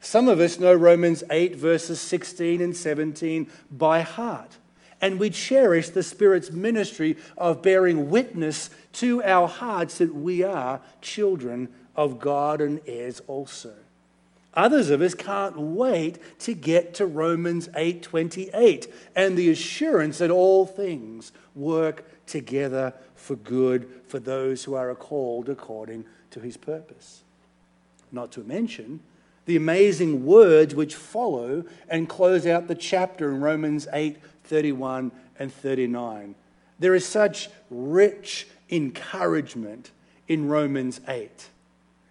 Some 0.00 0.28
of 0.28 0.40
us 0.40 0.58
know 0.58 0.72
Romans 0.72 1.22
8, 1.30 1.54
verses 1.54 2.00
16 2.00 2.62
and 2.62 2.74
17 2.74 3.50
by 3.70 4.00
heart 4.00 4.56
and 5.00 5.20
we 5.20 5.30
cherish 5.30 5.90
the 5.90 6.02
Spirit's 6.02 6.50
ministry 6.50 7.16
of 7.36 7.62
bearing 7.62 8.10
witness 8.10 8.70
to 8.94 9.22
our 9.22 9.46
hearts 9.46 9.98
that 9.98 10.12
we 10.12 10.42
are 10.42 10.80
children 11.00 11.68
of 11.98 12.20
God 12.20 12.60
and 12.60 12.80
heirs 12.86 13.20
also. 13.26 13.74
Others 14.54 14.90
of 14.90 15.02
us 15.02 15.14
can't 15.14 15.58
wait 15.58 16.18
to 16.40 16.54
get 16.54 16.94
to 16.94 17.06
Romans 17.06 17.68
8:28 17.74 18.86
and 19.16 19.36
the 19.36 19.50
assurance 19.50 20.18
that 20.18 20.30
all 20.30 20.64
things 20.64 21.32
work 21.56 22.04
together 22.24 22.94
for 23.16 23.34
good 23.34 23.88
for 24.06 24.20
those 24.20 24.64
who 24.64 24.74
are 24.74 24.94
called 24.94 25.48
according 25.48 26.04
to 26.30 26.40
his 26.40 26.56
purpose. 26.56 27.24
Not 28.12 28.30
to 28.32 28.44
mention 28.44 29.00
the 29.46 29.56
amazing 29.56 30.24
words 30.24 30.76
which 30.76 30.94
follow 30.94 31.64
and 31.88 32.08
close 32.08 32.46
out 32.46 32.68
the 32.68 32.74
chapter 32.76 33.28
in 33.28 33.40
Romans 33.40 33.88
8:31 33.92 35.10
and 35.36 35.52
39. 35.52 36.36
There 36.78 36.94
is 36.94 37.04
such 37.04 37.50
rich 37.70 38.46
encouragement 38.70 39.90
in 40.28 40.48
Romans 40.48 41.00
8. 41.08 41.48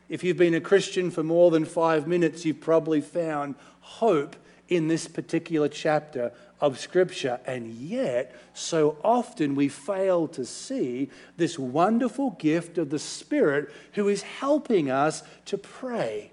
If 0.10 0.24
you've 0.24 0.38
been 0.38 0.54
a 0.54 0.62
Christian 0.62 1.12
for 1.12 1.24
more 1.24 1.52
than 1.52 1.66
five 1.66 2.08
minutes, 2.08 2.46
you've 2.46 2.62
probably 2.62 3.02
found 3.02 3.56
hope 3.82 4.36
in 4.70 4.88
this 4.88 5.08
particular 5.08 5.68
chapter 5.68 6.32
of 6.60 6.80
Scripture. 6.80 7.40
And 7.46 7.74
yet, 7.74 8.36
so 8.54 8.98
often 9.04 9.56
we 9.56 9.70
fail 9.70 10.28
to 10.30 10.46
see 10.46 11.10
this 11.36 11.60
wonderful 11.60 12.32
gift 12.32 12.78
of 12.78 12.90
the 12.90 13.00
Spirit 13.00 13.72
who 13.94 14.08
is 14.08 14.22
helping 14.24 14.90
us 14.90 15.24
to 15.46 15.58
pray, 15.58 16.32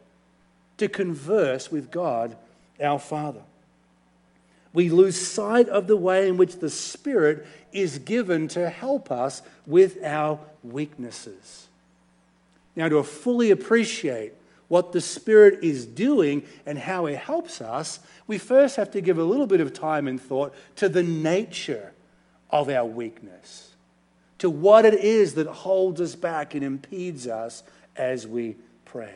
to 0.79 0.89
converse 0.89 1.71
with 1.71 1.91
God 1.91 2.37
our 2.83 2.99
Father. 2.99 3.43
We 4.73 4.89
lose 4.89 5.21
sight 5.21 5.69
of 5.69 5.87
the 5.87 5.97
way 5.97 6.29
in 6.29 6.37
which 6.37 6.57
the 6.59 6.71
Spirit 6.71 7.47
is 7.73 7.99
given 7.99 8.49
to 8.49 8.69
help 8.71 9.11
us 9.13 9.43
with 9.67 10.03
our 10.03 10.41
weaknesses. 10.65 11.69
Now, 12.77 12.89
to 12.89 13.03
fully 13.03 13.51
appreciate 13.51 14.33
what 14.69 14.93
the 14.93 15.01
Spirit 15.01 15.63
is 15.63 15.87
doing 15.87 16.43
and 16.67 16.79
how 16.79 17.07
it 17.07 17.17
helps 17.17 17.61
us, 17.61 18.01
we 18.27 18.39
first 18.39 18.77
have 18.77 18.91
to 18.93 19.01
give 19.01 19.19
a 19.19 19.25
little 19.25 19.47
bit 19.47 19.61
of 19.61 19.73
time 19.73 20.09
and 20.09 20.21
thought 20.21 20.55
to 20.77 20.89
the 20.89 21.03
nature 21.03 21.93
of 22.51 22.69
our 22.69 22.85
weakness, 22.85 23.75
to 24.39 24.49
what 24.49 24.85
it 24.85 24.95
is 24.95 25.35
that 25.35 25.47
holds 25.47 26.01
us 26.01 26.15
back 26.15 26.55
and 26.55 26.65
impedes 26.65 27.27
us 27.27 27.63
as 27.97 28.27
we 28.27 28.57
pray. 28.85 29.15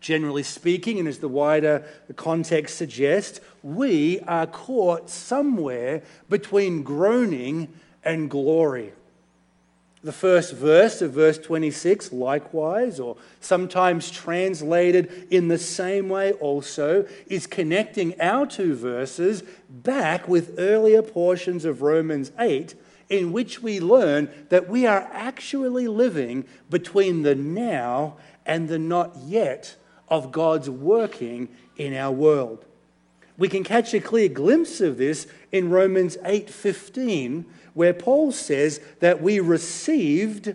Generally 0.00 0.42
speaking, 0.42 0.98
and 0.98 1.08
as 1.08 1.18
the 1.18 1.28
wider 1.28 1.84
context 2.16 2.76
suggests, 2.76 3.40
we 3.62 4.20
are 4.20 4.46
caught 4.46 5.08
somewhere 5.08 6.02
between 6.28 6.82
groaning 6.82 7.68
and 8.04 8.28
glory. 8.28 8.92
The 10.04 10.12
first 10.12 10.52
verse 10.52 11.00
of 11.00 11.12
verse 11.12 11.38
26, 11.38 12.12
likewise, 12.12 13.00
or 13.00 13.16
sometimes 13.40 14.10
translated 14.10 15.26
in 15.30 15.48
the 15.48 15.56
same 15.56 16.10
way 16.10 16.32
also, 16.32 17.08
is 17.26 17.46
connecting 17.46 18.20
our 18.20 18.44
two 18.44 18.74
verses 18.74 19.42
back 19.70 20.28
with 20.28 20.56
earlier 20.58 21.00
portions 21.00 21.64
of 21.64 21.80
Romans 21.80 22.32
8, 22.38 22.74
in 23.08 23.32
which 23.32 23.62
we 23.62 23.80
learn 23.80 24.28
that 24.50 24.68
we 24.68 24.86
are 24.86 25.08
actually 25.10 25.88
living 25.88 26.44
between 26.68 27.22
the 27.22 27.34
now 27.34 28.18
and 28.44 28.68
the 28.68 28.78
not 28.78 29.16
yet 29.24 29.74
of 30.10 30.30
God's 30.30 30.68
working 30.68 31.48
in 31.78 31.94
our 31.94 32.12
world. 32.12 32.62
We 33.38 33.48
can 33.48 33.64
catch 33.64 33.94
a 33.94 34.00
clear 34.00 34.28
glimpse 34.28 34.82
of 34.82 34.98
this 34.98 35.26
in 35.50 35.70
Romans 35.70 36.18
8:15 36.24 37.46
where 37.74 37.92
Paul 37.92 38.32
says 38.32 38.80
that 39.00 39.20
we 39.20 39.40
received 39.40 40.54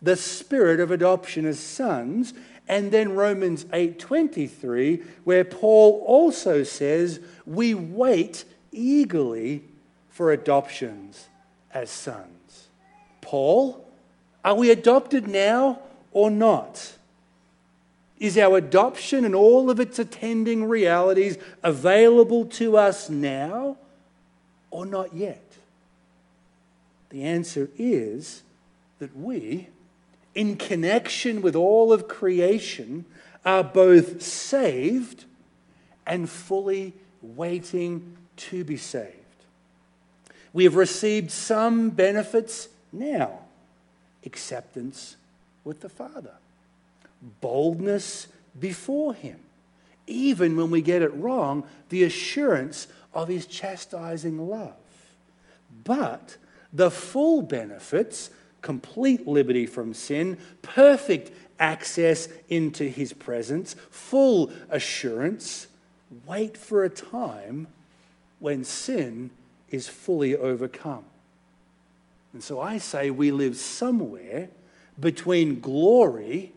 the 0.00 0.16
spirit 0.16 0.80
of 0.80 0.90
adoption 0.90 1.44
as 1.44 1.58
sons 1.58 2.34
and 2.68 2.92
then 2.92 3.12
Romans 3.12 3.64
8:23 3.72 5.02
where 5.24 5.44
Paul 5.44 6.02
also 6.06 6.62
says 6.62 7.20
we 7.46 7.74
wait 7.74 8.44
eagerly 8.70 9.64
for 10.10 10.30
adoptions 10.30 11.28
as 11.72 11.90
sons. 11.90 12.68
Paul, 13.20 13.84
are 14.44 14.54
we 14.54 14.70
adopted 14.70 15.26
now 15.26 15.80
or 16.12 16.30
not? 16.30 16.94
Is 18.18 18.36
our 18.36 18.56
adoption 18.56 19.24
and 19.24 19.34
all 19.34 19.70
of 19.70 19.78
its 19.78 19.98
attending 19.98 20.64
realities 20.64 21.38
available 21.62 22.46
to 22.46 22.76
us 22.76 23.08
now 23.08 23.76
or 24.70 24.84
not 24.84 25.14
yet? 25.14 25.57
The 27.10 27.22
answer 27.22 27.70
is 27.78 28.42
that 28.98 29.16
we, 29.16 29.68
in 30.34 30.56
connection 30.56 31.40
with 31.42 31.56
all 31.56 31.92
of 31.92 32.08
creation, 32.08 33.04
are 33.44 33.64
both 33.64 34.22
saved 34.22 35.24
and 36.06 36.28
fully 36.28 36.94
waiting 37.22 38.16
to 38.36 38.64
be 38.64 38.76
saved. 38.76 39.14
We 40.52 40.64
have 40.64 40.76
received 40.76 41.30
some 41.30 41.90
benefits 41.90 42.68
now 42.92 43.40
acceptance 44.24 45.16
with 45.64 45.80
the 45.80 45.88
Father, 45.88 46.34
boldness 47.40 48.28
before 48.58 49.14
Him, 49.14 49.38
even 50.06 50.56
when 50.56 50.70
we 50.70 50.82
get 50.82 51.02
it 51.02 51.14
wrong, 51.14 51.64
the 51.88 52.04
assurance 52.04 52.88
of 53.14 53.28
His 53.28 53.46
chastising 53.46 54.48
love. 54.48 54.74
But 55.84 56.36
the 56.72 56.90
full 56.90 57.42
benefits 57.42 58.30
complete 58.62 59.26
liberty 59.26 59.66
from 59.66 59.94
sin, 59.94 60.38
perfect 60.62 61.30
access 61.58 62.28
into 62.48 62.84
his 62.84 63.12
presence, 63.12 63.74
full 63.90 64.52
assurance. 64.70 65.68
Wait 66.26 66.56
for 66.56 66.84
a 66.84 66.88
time 66.88 67.66
when 68.38 68.64
sin 68.64 69.30
is 69.70 69.88
fully 69.88 70.36
overcome. 70.36 71.04
And 72.32 72.42
so 72.42 72.60
I 72.60 72.78
say 72.78 73.10
we 73.10 73.30
live 73.30 73.56
somewhere 73.56 74.48
between 74.98 75.60
glory 75.60 76.52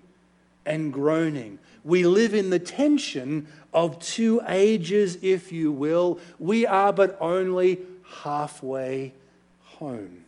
and 0.65 0.93
groaning. 0.93 1.59
We 1.83 2.05
live 2.05 2.33
in 2.33 2.49
the 2.49 2.59
tension 2.59 3.47
of 3.73 3.99
two 3.99 4.41
ages, 4.47 5.17
if 5.21 5.51
you 5.51 5.71
will. 5.71 6.19
We 6.39 6.65
are 6.65 6.93
but 6.93 7.17
only 7.19 7.79
halfway 8.23 9.13
home. 9.81 10.23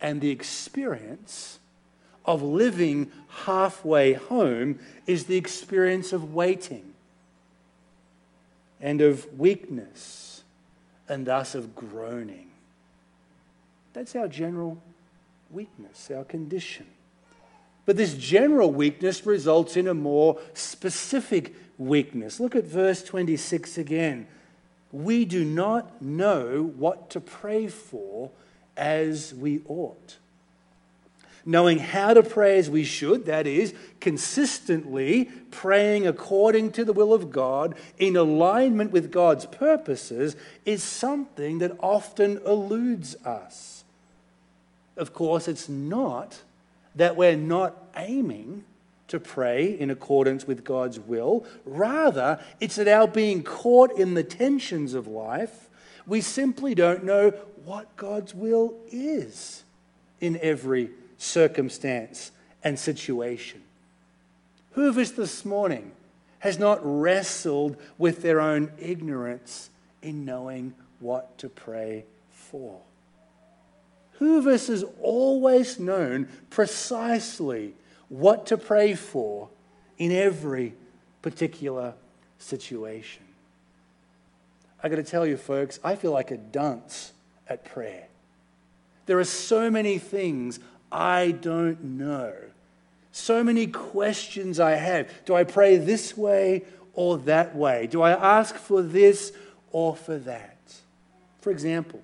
And 0.00 0.20
the 0.20 0.30
experience 0.30 1.60
of 2.26 2.42
living 2.42 3.10
halfway 3.46 4.14
home 4.14 4.80
is 5.06 5.24
the 5.24 5.36
experience 5.36 6.12
of 6.12 6.34
waiting 6.34 6.92
and 8.80 9.00
of 9.00 9.38
weakness 9.38 10.42
and 11.08 11.26
thus 11.26 11.54
of 11.54 11.74
groaning. 11.74 12.50
That's 13.92 14.16
our 14.16 14.28
general 14.28 14.82
weakness, 15.50 16.10
our 16.14 16.24
condition. 16.24 16.86
But 17.86 17.96
this 17.96 18.14
general 18.14 18.72
weakness 18.72 19.24
results 19.24 19.76
in 19.76 19.86
a 19.86 19.94
more 19.94 20.40
specific 20.54 21.54
weakness. 21.78 22.40
Look 22.40 22.56
at 22.56 22.64
verse 22.64 23.04
26 23.04 23.78
again. 23.78 24.26
We 24.90 25.24
do 25.24 25.44
not 25.44 26.02
know 26.02 26.72
what 26.76 27.10
to 27.10 27.20
pray 27.20 27.68
for 27.68 28.30
as 28.76 29.34
we 29.34 29.60
ought. 29.68 30.16
Knowing 31.46 31.78
how 31.78 32.14
to 32.14 32.22
pray 32.22 32.58
as 32.58 32.70
we 32.70 32.84
should, 32.84 33.26
that 33.26 33.46
is, 33.46 33.74
consistently 34.00 35.26
praying 35.50 36.06
according 36.06 36.72
to 36.72 36.84
the 36.84 36.92
will 36.92 37.12
of 37.12 37.30
God 37.30 37.74
in 37.98 38.16
alignment 38.16 38.90
with 38.90 39.12
God's 39.12 39.44
purposes, 39.44 40.36
is 40.64 40.82
something 40.82 41.58
that 41.58 41.76
often 41.80 42.40
eludes 42.46 43.14
us. 43.26 43.84
Of 44.96 45.12
course, 45.12 45.46
it's 45.46 45.68
not 45.68 46.40
that 46.94 47.16
we're 47.16 47.36
not 47.36 47.76
aiming 47.96 48.64
to 49.08 49.20
pray 49.20 49.66
in 49.66 49.90
accordance 49.90 50.46
with 50.46 50.64
God's 50.64 50.98
will. 50.98 51.44
Rather, 51.66 52.42
it's 52.58 52.76
that 52.76 52.88
our 52.88 53.06
being 53.06 53.42
caught 53.42 53.92
in 53.98 54.14
the 54.14 54.24
tensions 54.24 54.94
of 54.94 55.06
life, 55.06 55.68
we 56.06 56.20
simply 56.20 56.74
don't 56.74 57.04
know 57.04 57.32
what 57.64 57.96
God's 57.96 58.34
will 58.34 58.74
is 58.90 59.62
in 60.20 60.38
every 60.40 60.90
circumstance 61.18 62.32
and 62.62 62.78
situation. 62.78 63.62
Who 64.72 64.88
of 64.88 64.98
us 64.98 65.12
this 65.12 65.44
morning 65.44 65.92
has 66.40 66.58
not 66.58 66.80
wrestled 66.82 67.76
with 67.96 68.22
their 68.22 68.40
own 68.40 68.70
ignorance 68.78 69.70
in 70.02 70.24
knowing 70.24 70.74
what 71.00 71.38
to 71.38 71.48
pray 71.48 72.04
for? 72.30 72.80
Who 74.18 74.38
of 74.38 74.46
us 74.46 74.68
has 74.68 74.84
always 75.00 75.78
known 75.78 76.28
precisely 76.50 77.74
what 78.08 78.46
to 78.46 78.56
pray 78.56 78.94
for 78.94 79.48
in 79.98 80.12
every 80.12 80.74
particular 81.22 81.94
situation? 82.38 83.22
I 84.82 84.88
got 84.88 84.96
to 84.96 85.02
tell 85.02 85.26
you, 85.26 85.38
folks, 85.38 85.80
I 85.82 85.96
feel 85.96 86.12
like 86.12 86.30
a 86.30 86.36
dunce 86.36 87.13
at 87.48 87.64
prayer. 87.64 88.06
There 89.06 89.18
are 89.18 89.24
so 89.24 89.70
many 89.70 89.98
things 89.98 90.60
I 90.90 91.32
don't 91.32 91.82
know, 91.82 92.34
so 93.12 93.44
many 93.44 93.66
questions 93.66 94.60
I 94.60 94.72
have. 94.72 95.10
Do 95.24 95.34
I 95.34 95.44
pray 95.44 95.76
this 95.76 96.16
way 96.16 96.64
or 96.94 97.18
that 97.18 97.54
way? 97.54 97.86
Do 97.86 98.02
I 98.02 98.12
ask 98.12 98.54
for 98.54 98.80
this 98.82 99.32
or 99.72 99.94
for 99.96 100.16
that? 100.18 100.56
For 101.40 101.50
example, 101.50 102.00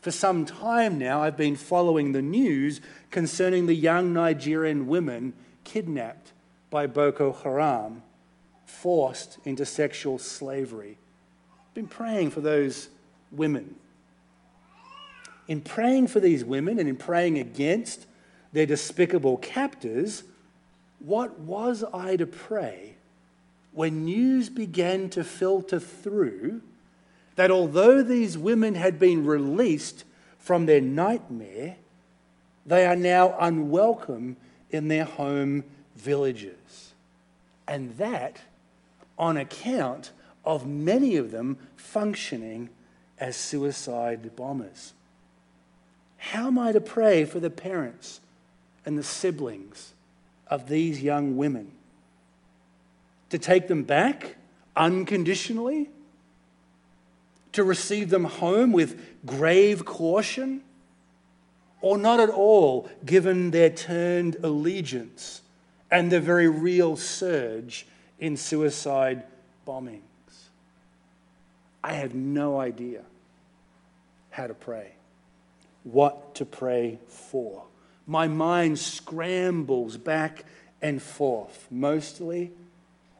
for 0.00 0.10
some 0.10 0.46
time 0.46 0.98
now, 0.98 1.22
I've 1.22 1.36
been 1.36 1.56
following 1.56 2.12
the 2.12 2.22
news 2.22 2.80
concerning 3.10 3.66
the 3.66 3.74
young 3.74 4.12
Nigerian 4.12 4.86
women 4.86 5.34
kidnapped 5.64 6.32
by 6.70 6.86
Boko 6.86 7.32
Haram, 7.32 8.02
forced 8.64 9.38
into 9.44 9.66
sexual 9.66 10.18
slavery. 10.18 10.96
I've 11.68 11.74
been 11.74 11.88
praying 11.88 12.30
for 12.30 12.40
those 12.40 12.88
women. 13.32 13.74
In 15.50 15.60
praying 15.62 16.06
for 16.06 16.20
these 16.20 16.44
women 16.44 16.78
and 16.78 16.88
in 16.88 16.94
praying 16.94 17.36
against 17.36 18.06
their 18.52 18.66
despicable 18.66 19.36
captors, 19.38 20.22
what 21.00 21.40
was 21.40 21.82
I 21.92 22.14
to 22.14 22.26
pray 22.26 22.94
when 23.72 24.04
news 24.04 24.48
began 24.48 25.08
to 25.10 25.24
filter 25.24 25.80
through 25.80 26.62
that 27.34 27.50
although 27.50 28.00
these 28.00 28.38
women 28.38 28.76
had 28.76 29.00
been 29.00 29.26
released 29.26 30.04
from 30.38 30.66
their 30.66 30.80
nightmare, 30.80 31.74
they 32.64 32.86
are 32.86 32.94
now 32.94 33.36
unwelcome 33.40 34.36
in 34.70 34.86
their 34.86 35.04
home 35.04 35.64
villages. 35.96 36.92
And 37.66 37.96
that 37.96 38.36
on 39.18 39.36
account 39.36 40.12
of 40.44 40.64
many 40.64 41.16
of 41.16 41.32
them 41.32 41.58
functioning 41.74 42.68
as 43.18 43.34
suicide 43.36 44.36
bombers. 44.36 44.92
How 46.20 46.46
am 46.46 46.58
I 46.58 46.72
to 46.72 46.80
pray 46.80 47.24
for 47.24 47.40
the 47.40 47.50
parents 47.50 48.20
and 48.86 48.96
the 48.96 49.02
siblings 49.02 49.92
of 50.46 50.68
these 50.68 51.02
young 51.02 51.36
women? 51.36 51.72
To 53.30 53.38
take 53.38 53.68
them 53.68 53.82
back 53.82 54.36
unconditionally? 54.76 55.90
to 57.52 57.64
receive 57.64 58.10
them 58.10 58.24
home 58.24 58.72
with 58.72 59.00
grave 59.26 59.84
caution, 59.84 60.62
or 61.80 61.98
not 61.98 62.20
at 62.20 62.28
all, 62.28 62.88
given 63.04 63.50
their 63.50 63.70
turned 63.70 64.36
allegiance 64.42 65.42
and 65.90 66.12
the 66.12 66.20
very 66.20 66.48
real 66.48 66.96
surge 66.96 67.86
in 68.18 68.36
suicide 68.36 69.24
bombings. 69.66 70.02
I 71.82 71.94
have 71.94 72.14
no 72.14 72.60
idea 72.60 73.02
how 74.30 74.46
to 74.46 74.54
pray, 74.54 74.92
what 75.84 76.34
to 76.36 76.44
pray 76.44 76.98
for. 77.08 77.64
My 78.06 78.28
mind 78.28 78.78
scrambles 78.78 79.96
back 79.96 80.44
and 80.82 81.00
forth. 81.00 81.66
Mostly, 81.70 82.50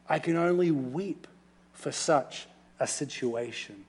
I 0.09 0.19
can 0.19 0.37
only 0.37 0.71
weep 0.71 1.27
for 1.73 1.93
such 1.93 2.47
a 2.79 2.87
situation. 2.87 3.85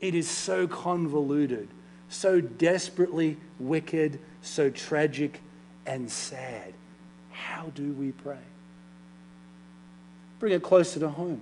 It 0.00 0.14
is 0.14 0.28
so 0.28 0.68
convoluted, 0.68 1.68
so 2.08 2.40
desperately 2.40 3.36
wicked, 3.58 4.20
so 4.42 4.70
tragic 4.70 5.40
and 5.86 6.10
sad. 6.10 6.74
How 7.32 7.72
do 7.74 7.92
we 7.92 8.12
pray? 8.12 8.36
Bring 10.38 10.52
it 10.52 10.62
closer 10.62 11.00
to 11.00 11.08
home. 11.08 11.40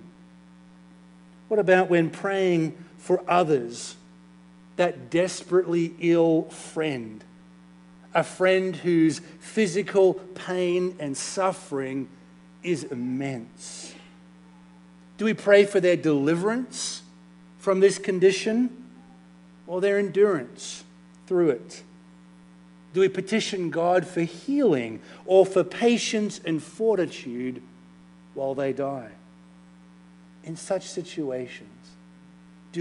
What 1.47 1.59
about 1.59 1.89
when 1.89 2.09
praying 2.09 2.83
for 2.97 3.23
others, 3.27 3.95
that 4.77 5.09
desperately 5.09 5.93
ill 5.99 6.43
friend, 6.43 7.23
a 8.13 8.23
friend 8.23 8.75
whose 8.75 9.19
physical 9.39 10.13
pain 10.13 10.95
and 10.99 11.15
suffering 11.15 12.07
is 12.63 12.85
immense? 12.85 13.93
Do 15.17 15.25
we 15.25 15.33
pray 15.33 15.65
for 15.65 15.79
their 15.79 15.97
deliverance? 15.97 17.01
from 17.67 17.81
this 17.81 17.97
condition 17.97 18.69
or 19.67 19.81
their 19.81 19.99
endurance 19.99 20.85
through 21.25 21.49
it? 21.49 21.83
Do 22.93 23.01
we 23.01 23.09
petition 23.09 23.71
God 23.71 24.07
for 24.07 24.21
healing 24.21 25.01
or 25.25 25.45
for 25.45 25.65
patience 25.65 26.39
and 26.45 26.63
fortitude 26.63 27.61
while 28.35 28.55
they 28.55 28.71
die? 28.71 29.09
In 30.45 30.55
such 30.55 30.83
situations, 30.83 31.67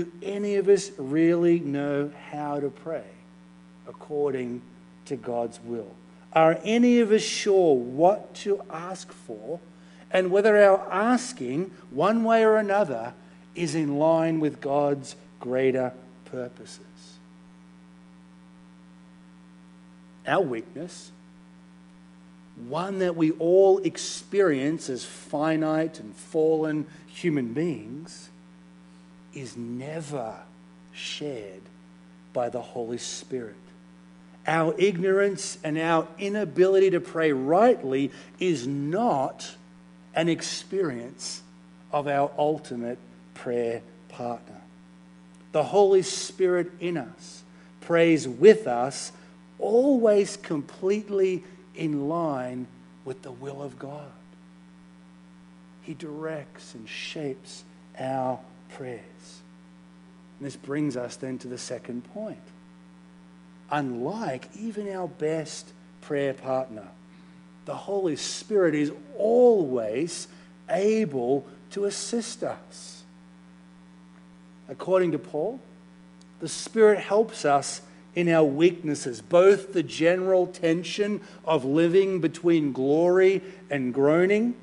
do 0.04 0.12
any 0.22 0.56
of 0.56 0.68
us 0.68 0.90
really 0.98 1.58
know 1.58 2.10
how 2.30 2.60
to 2.60 2.68
pray 2.68 3.06
according 3.88 4.60
to 5.06 5.16
God's 5.16 5.58
will? 5.64 5.90
Are 6.34 6.60
any 6.64 7.00
of 7.00 7.12
us 7.12 7.22
sure 7.22 7.74
what 7.74 8.34
to 8.36 8.62
ask 8.70 9.10
for 9.10 9.58
and 10.10 10.30
whether 10.30 10.62
our 10.62 10.86
asking, 10.92 11.70
one 11.90 12.24
way 12.24 12.44
or 12.44 12.56
another, 12.56 13.14
is 13.54 13.74
in 13.74 13.98
line 13.98 14.38
with 14.38 14.60
God's 14.60 15.16
greater 15.40 15.94
purposes. 16.26 16.80
Our 20.26 20.42
weakness, 20.42 21.10
one 22.68 22.98
that 22.98 23.16
we 23.16 23.30
all 23.32 23.78
experience 23.78 24.90
as 24.90 25.04
finite 25.04 26.00
and 26.00 26.14
fallen 26.14 26.86
human 27.06 27.54
beings, 27.54 28.28
is 29.36 29.56
never 29.56 30.34
shared 30.92 31.62
by 32.32 32.48
the 32.48 32.62
Holy 32.62 32.98
Spirit. 32.98 33.54
Our 34.46 34.74
ignorance 34.78 35.58
and 35.62 35.76
our 35.76 36.06
inability 36.18 36.90
to 36.90 37.00
pray 37.00 37.32
rightly 37.32 38.12
is 38.38 38.66
not 38.66 39.56
an 40.14 40.28
experience 40.28 41.42
of 41.92 42.06
our 42.06 42.30
ultimate 42.38 42.98
prayer 43.34 43.82
partner. 44.08 44.60
The 45.52 45.64
Holy 45.64 46.02
Spirit 46.02 46.70
in 46.80 46.96
us 46.96 47.42
prays 47.80 48.26
with 48.26 48.66
us, 48.66 49.12
always 49.58 50.36
completely 50.36 51.44
in 51.74 52.08
line 52.08 52.66
with 53.04 53.22
the 53.22 53.32
will 53.32 53.62
of 53.62 53.78
God. 53.78 54.10
He 55.82 55.94
directs 55.94 56.74
and 56.74 56.88
shapes 56.88 57.62
our 57.98 58.40
prayers. 58.70 59.00
And 60.38 60.46
this 60.46 60.56
brings 60.56 60.96
us 60.96 61.16
then 61.16 61.38
to 61.38 61.48
the 61.48 61.58
second 61.58 62.02
point. 62.12 62.38
Unlike 63.70 64.48
even 64.58 64.92
our 64.94 65.08
best 65.08 65.72
prayer 66.00 66.34
partner, 66.34 66.86
the 67.64 67.74
Holy 67.74 68.16
Spirit 68.16 68.74
is 68.74 68.92
always 69.18 70.28
able 70.70 71.44
to 71.70 71.84
assist 71.84 72.42
us. 72.42 73.02
According 74.68 75.12
to 75.12 75.18
Paul, 75.18 75.60
the 76.40 76.48
Spirit 76.48 77.00
helps 77.00 77.44
us 77.44 77.80
in 78.14 78.28
our 78.28 78.44
weaknesses, 78.44 79.20
both 79.20 79.72
the 79.72 79.82
general 79.82 80.46
tension 80.46 81.20
of 81.44 81.64
living 81.64 82.20
between 82.20 82.72
glory 82.72 83.42
and 83.70 83.92
groaning, 83.92 84.54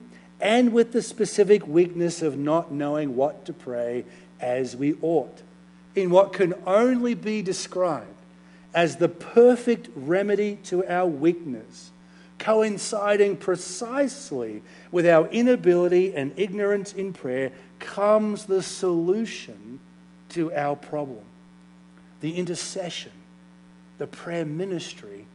and 0.44 0.74
with 0.74 0.92
the 0.92 1.02
specific 1.02 1.66
weakness 1.66 2.22
of 2.22 2.38
not 2.38 2.70
knowing 2.70 3.16
what 3.16 3.46
to 3.46 3.54
pray 3.54 4.04
as 4.42 4.76
we 4.76 4.94
ought, 5.02 5.42
in 5.96 6.10
what 6.10 6.34
can 6.34 6.54
only 6.68 7.14
be 7.14 7.42
described 7.42 8.08
as 8.74 8.98
the 8.98 9.08
perfect 9.08 9.88
remedy 9.96 10.58
to 10.66 10.86
our 10.86 11.08
weakness, 11.08 11.92
coinciding 12.40 13.38
precisely 13.38 14.62
with 14.92 15.08
our 15.08 15.28
inability 15.28 16.14
and 16.14 16.34
ignorance 16.36 16.92
in 16.92 17.14
prayer, 17.14 17.50
comes 17.80 18.46
the 18.46 18.62
solution 18.62 19.80
to 20.30 20.54
our 20.54 20.76
problem 20.76 21.24
the 22.20 22.38
intercession, 22.38 23.12
the 23.98 24.08
prayer 24.08 24.46
ministry 24.46 25.26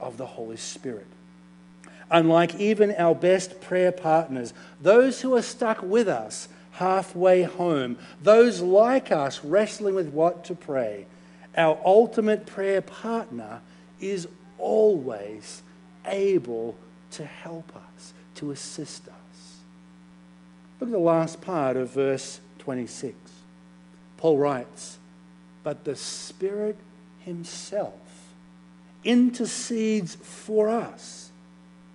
of 0.00 0.16
the 0.16 0.26
Holy 0.26 0.56
Spirit. 0.56 1.06
Unlike 2.10 2.56
even 2.56 2.94
our 2.96 3.14
best 3.14 3.60
prayer 3.60 3.92
partners, 3.92 4.52
those 4.80 5.20
who 5.20 5.34
are 5.34 5.42
stuck 5.42 5.82
with 5.82 6.08
us 6.08 6.48
halfway 6.72 7.42
home, 7.42 7.96
those 8.22 8.60
like 8.60 9.10
us 9.10 9.44
wrestling 9.44 9.94
with 9.94 10.08
what 10.08 10.44
to 10.44 10.54
pray, 10.54 11.06
our 11.56 11.78
ultimate 11.84 12.46
prayer 12.46 12.82
partner 12.82 13.60
is 14.00 14.28
always 14.58 15.62
able 16.06 16.76
to 17.12 17.24
help 17.24 17.74
us, 17.76 18.12
to 18.34 18.50
assist 18.50 19.06
us. 19.08 19.14
Look 20.80 20.88
at 20.88 20.92
the 20.92 20.98
last 20.98 21.40
part 21.40 21.76
of 21.76 21.90
verse 21.90 22.40
26. 22.58 23.14
Paul 24.16 24.38
writes, 24.38 24.98
But 25.62 25.84
the 25.84 25.96
Spirit 25.96 26.76
Himself 27.20 27.94
intercedes 29.04 30.16
for 30.16 30.68
us 30.68 31.23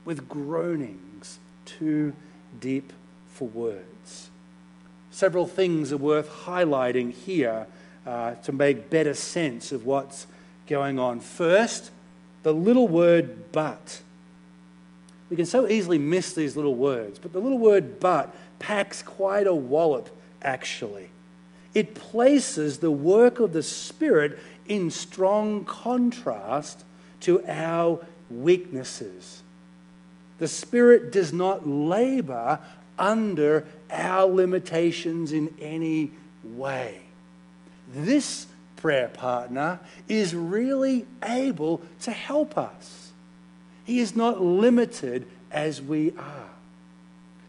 with 0.10 0.28
groanings 0.28 1.38
too 1.66 2.12
deep 2.60 2.92
for 3.28 3.48
words. 3.48 4.32
Several 5.12 5.46
things 5.46 5.94
are 5.94 5.98
worth 5.98 6.46
highlighting 6.46 7.14
here 7.14 7.68
uh, 8.08 8.34
to 8.34 8.52
make 8.52 8.90
better 8.90 9.14
sense 9.14 9.72
of 9.72 9.86
what's 9.86 10.26
going 10.66 10.98
on. 10.98 11.20
First, 11.20 11.92
the 12.42 12.52
little 12.52 12.88
word 12.88 13.52
but. 13.52 14.02
We 15.30 15.36
can 15.36 15.46
so 15.46 15.68
easily 15.68 16.00
miss 16.00 16.34
these 16.34 16.56
little 16.56 16.74
words, 16.74 17.20
but 17.20 17.32
the 17.32 17.40
little 17.40 17.60
word 17.60 18.00
but 18.00 18.36
packs 18.58 19.04
quite 19.04 19.46
a 19.46 19.54
wallop, 19.54 20.10
actually. 20.42 21.10
It 21.76 21.94
places 21.94 22.80
the 22.80 22.90
work 22.90 23.40
of 23.40 23.54
the 23.54 23.62
Spirit 23.62 24.40
in 24.68 24.90
strong 24.90 25.66
contrast 25.66 26.84
to 27.20 27.44
our 27.48 28.04
weaknesses. 28.32 29.44
The 30.40 30.48
Spirit 30.48 31.12
does 31.12 31.32
not 31.32 31.68
labor 31.68 32.60
under 32.98 33.66
our 33.92 34.26
limitations 34.26 35.32
in 35.32 35.54
any 35.62 36.12
way. 36.44 37.02
This 37.94 38.48
prayer 38.76 39.10
partner 39.10 39.80
is 40.08 40.34
really 40.34 41.06
able 41.24 41.82
to 42.02 42.12
help 42.12 42.58
us. 42.58 43.12
He 43.86 44.00
is 44.00 44.16
not 44.16 44.42
limited 44.42 45.26
as 45.52 45.82
we 45.82 46.12
are. 46.18 46.50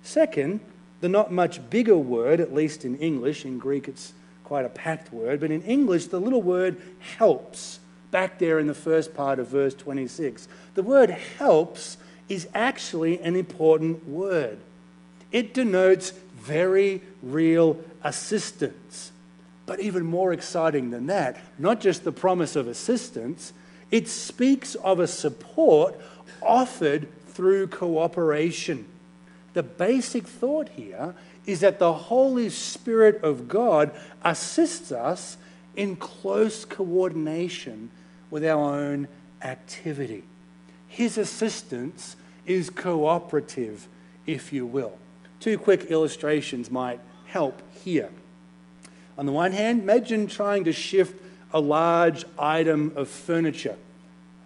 Second, 0.03 0.61
the 1.01 1.09
not 1.09 1.33
much 1.33 1.71
bigger 1.71 1.97
word, 1.97 2.41
at 2.41 2.55
least 2.55 2.85
in 2.85 2.97
English, 2.99 3.45
in 3.45 3.59
Greek 3.59 3.89
it's 3.89 4.13
quite 4.45 4.65
a 4.65 4.71
packed 4.71 5.13
word, 5.13 5.41
but 5.41 5.51
in 5.51 5.63
English 5.63 6.07
the 6.07 6.21
little 6.21 6.43
word 6.43 6.81
helps, 7.19 7.79
back 8.11 8.39
there 8.39 8.59
in 8.59 8.67
the 8.67 8.75
first 8.75 9.15
part 9.15 9.39
of 9.39 9.49
verse 9.49 9.75
26. 9.75 10.49
The 10.75 10.83
word 10.83 11.11
helps 11.11 11.97
is 12.31 12.49
actually 12.55 13.21
an 13.21 13.37
important 13.37 14.09
word. 14.09 14.57
It 15.33 15.53
denotes 15.53 16.13
very 16.37 17.03
real 17.23 17.77
assistance. 18.03 19.11
But 19.67 19.81
even 19.81 20.05
more 20.07 20.33
exciting 20.33 20.91
than 20.91 21.07
that, 21.09 21.39
not 21.59 21.81
just 21.81 22.05
the 22.05 22.13
promise 22.13 22.57
of 22.57 22.69
assistance, 22.69 23.53
it 23.91 24.09
speaks 24.09 24.77
of 24.77 25.01
a 25.01 25.07
support 25.07 26.01
offered 26.41 27.09
through 27.29 27.67
cooperation. 27.67 28.87
The 29.53 29.63
basic 29.65 30.27
thought 30.27 30.69
here 30.71 31.15
is 31.47 31.61
that 31.61 31.81
the 31.81 31.93
Holy 31.93 32.49
Spirit 32.49 33.23
of 33.25 33.49
God 33.49 33.91
assists 34.25 34.93
us 34.93 35.37
in 35.75 35.97
close 35.97 36.65
coordination 36.65 37.91
with 38.31 38.45
our 38.45 38.77
own 38.77 39.09
activity. 39.43 40.23
His 40.87 41.19
assistance 41.19 42.17
is 42.47 42.71
cooperative, 42.71 43.89
if 44.27 44.53
you 44.53 44.67
will. 44.67 44.99
Two 45.41 45.59
quick 45.59 45.85
illustrations 45.85 46.71
might 46.71 47.01
help 47.27 47.63
here. 47.85 48.11
On 49.17 49.27
the 49.27 49.33
one 49.33 49.53
hand, 49.53 49.83
imagine 49.83 50.27
trying 50.27 50.65
to 50.65 50.73
shift 50.73 51.21
a 51.53 51.61
large 51.61 52.25
item 52.39 52.93
of 52.97 53.09
furniture. 53.09 53.77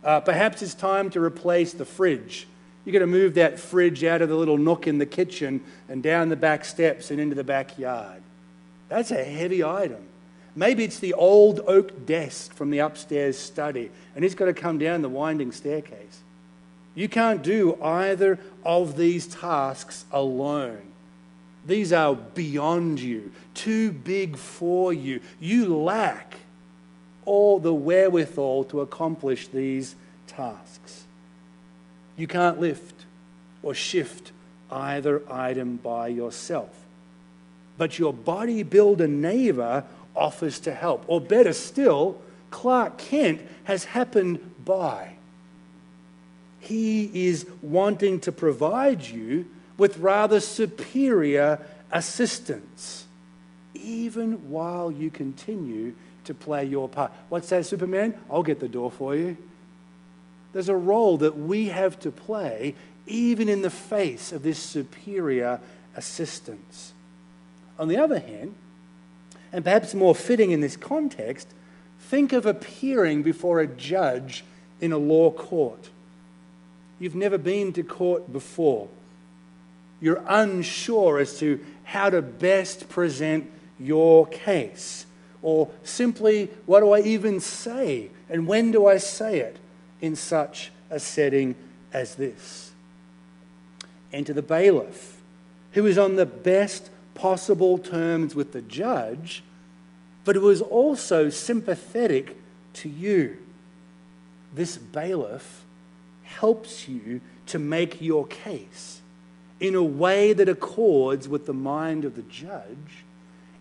Uh, 0.03 0.21
perhaps 0.21 0.63
it's 0.63 0.75
time 0.75 1.11
to 1.11 1.21
replace 1.21 1.73
the 1.73 1.85
fridge. 1.85 2.47
You've 2.85 2.93
got 2.93 2.99
to 2.99 3.07
move 3.07 3.35
that 3.35 3.59
fridge 3.59 4.05
out 4.05 4.21
of 4.21 4.29
the 4.29 4.35
little 4.35 4.59
nook 4.59 4.87
in 4.87 4.99
the 4.99 5.07
kitchen 5.07 5.63
and 5.89 6.03
down 6.03 6.29
the 6.29 6.37
back 6.37 6.65
steps 6.65 7.11
and 7.11 7.21
into 7.21 7.35
the 7.35 7.45
backyard. 7.45 8.21
That's 8.89 9.11
a 9.11 9.25
heavy 9.25 9.65
item. 9.65 10.07
Maybe 10.57 10.85
it's 10.85 10.99
the 10.99 11.15
old 11.15 11.61
oak 11.67 12.07
desk 12.07 12.53
from 12.55 12.71
the 12.71 12.81
upstairs 12.81 13.39
study, 13.39 13.91
and 14.15 14.25
it's 14.25 14.35
got 14.35 14.45
to 14.45 14.55
come 14.55 14.79
down 14.79 15.03
the 15.03 15.09
winding 15.09 15.51
staircase. 15.51 16.21
You 16.95 17.09
can't 17.09 17.43
do 17.43 17.81
either 17.83 18.39
of 18.65 18.97
these 18.97 19.27
tasks 19.27 20.05
alone. 20.13 20.83
These 21.67 21.93
are 21.93 22.15
beyond 22.15 23.01
you, 23.01 23.33
too 23.55 23.91
big 23.91 24.37
for 24.37 24.93
you. 24.93 25.21
You 25.41 25.75
lack 25.77 26.37
all 27.25 27.59
the 27.59 27.75
wherewithal 27.75 28.65
to 28.65 28.81
accomplish 28.81 29.49
these 29.49 29.95
tasks. 30.27 31.05
You 32.17 32.27
can't 32.27 32.61
lift 32.61 33.07
or 33.63 33.75
shift 33.75 34.31
either 34.71 35.23
item 35.31 35.77
by 35.77 36.09
yourself. 36.09 36.71
But 37.77 37.99
your 37.99 38.13
bodybuilder 38.13 39.09
neighbor 39.09 39.85
offers 40.15 40.61
to 40.61 40.73
help. 40.73 41.05
Or 41.09 41.21
better 41.21 41.53
still, 41.53 42.21
Clark 42.51 42.99
Kent 42.99 43.41
has 43.65 43.85
happened 43.85 44.39
by. 44.65 45.14
He 46.65 47.29
is 47.29 47.47
wanting 47.61 48.21
to 48.21 48.33
provide 48.33 49.03
you 49.05 49.47
with 49.77 49.99
rather 49.99 50.41
superior 50.41 51.59
assistance, 51.93 53.05
even 53.75 54.49
while 54.49 54.91
you 54.91 55.11
continue 55.11 55.95
to 56.25 56.33
play 56.33 56.65
your 56.65 56.89
part. 56.89 57.13
What's 57.29 57.51
that, 57.51 57.67
Superman? 57.67 58.15
I'll 58.31 58.43
get 58.43 58.61
the 58.61 58.69
door 58.69 58.91
for 58.91 59.15
you. 59.15 59.37
There's 60.55 60.71
a 60.71 60.77
role 60.77 61.19
that 61.19 61.37
we 61.37 61.67
have 61.67 62.01
to 62.01 62.11
play, 62.11 62.75
even 63.07 63.51
in 63.51 63.61
the 63.61 63.69
face 63.69 64.33
of 64.33 64.43
this 64.43 64.59
superior 64.59 65.61
assistance. 65.95 66.95
On 67.79 67.89
the 67.89 67.99
other 67.99 68.21
hand, 68.21 68.55
and 69.53 69.65
perhaps 69.65 69.93
more 69.93 70.15
fitting 70.15 70.51
in 70.51 70.63
this 70.63 70.79
context, 70.79 71.47
think 72.01 72.33
of 72.33 72.47
appearing 72.47 73.23
before 73.23 73.61
a 73.61 73.67
judge 73.67 74.45
in 74.81 74.93
a 74.93 74.99
law 74.99 75.31
court. 75.31 75.91
You've 76.99 77.15
never 77.15 77.39
been 77.39 77.73
to 77.75 77.83
court 77.83 78.33
before 78.33 78.89
you're 80.05 80.23
unsure 80.29 81.19
as 81.19 81.39
to 81.39 81.65
how 81.85 82.11
to 82.11 82.21
best 82.21 82.91
present 82.91 83.51
your 83.81 84.27
case. 84.27 85.07
Or 85.41 85.71
simply, 85.83 86.51
what 86.67 86.81
do 86.81 86.93
I 86.93 87.01
even 87.01 87.41
say? 87.41 88.11
And 88.29 88.47
when 88.47 88.71
do 88.71 88.87
I 88.87 88.99
say 88.99 89.39
it 89.39 89.57
in 90.03 90.15
such 90.15 90.71
a 90.91 91.01
setting 91.01 91.55
as 91.91 92.17
this? 92.17 92.73
Enter 94.13 94.35
the 94.35 94.43
bailiff, 94.43 95.23
who 95.73 95.87
is 95.87 95.97
on 95.97 96.17
the 96.17 96.27
best 96.27 96.91
possible 97.15 97.79
terms 97.79 98.35
with 98.35 98.53
the 98.53 98.61
judge, 98.61 99.43
but 100.27 100.37
who 100.37 100.51
is 100.51 100.61
also 100.61 101.31
sympathetic 101.31 102.37
to 102.75 102.91
you. 102.91 103.39
This 104.55 104.77
bailiff 104.77 105.65
helps 106.25 106.89
you 106.89 107.21
to 107.47 107.59
make 107.59 108.01
your 108.01 108.27
case 108.27 109.01
in 109.61 109.75
a 109.75 109.83
way 109.83 110.33
that 110.33 110.49
accords 110.49 111.29
with 111.29 111.47
the 111.47 111.55
mind 111.55 112.05
of 112.05 112.17
the 112.17 112.23
judge 112.23 113.05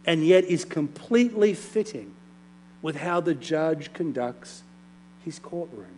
and 0.05 0.25
yet 0.25 0.43
is 0.45 0.65
completely 0.65 1.53
fitting 1.53 2.13
with 2.81 2.97
how 2.97 3.21
the 3.21 3.33
judge 3.33 3.93
conducts 3.93 4.63
his 5.23 5.39
courtroom. 5.39 5.97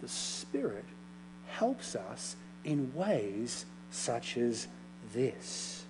The 0.00 0.08
Spirit 0.08 0.84
helps 1.48 1.94
us 1.94 2.36
in 2.64 2.94
ways 2.94 3.66
such 3.90 4.36
as 4.36 4.66
this. 5.12 5.84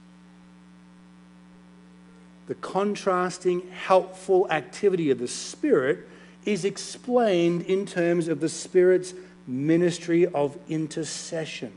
The 2.47 2.55
contrasting, 2.57 3.63
helpful 3.71 4.47
activity 4.51 5.11
of 5.11 5.19
the 5.19 5.29
Spirit 5.29 6.07
is 6.45 6.65
explained 6.65 7.63
in 7.63 7.87
terms 7.87 8.29
of 8.29 8.41
the 8.41 8.49
Spirit's 8.49 9.15
ministry 9.47 10.27
of 10.27 10.57
intercession 10.69 11.73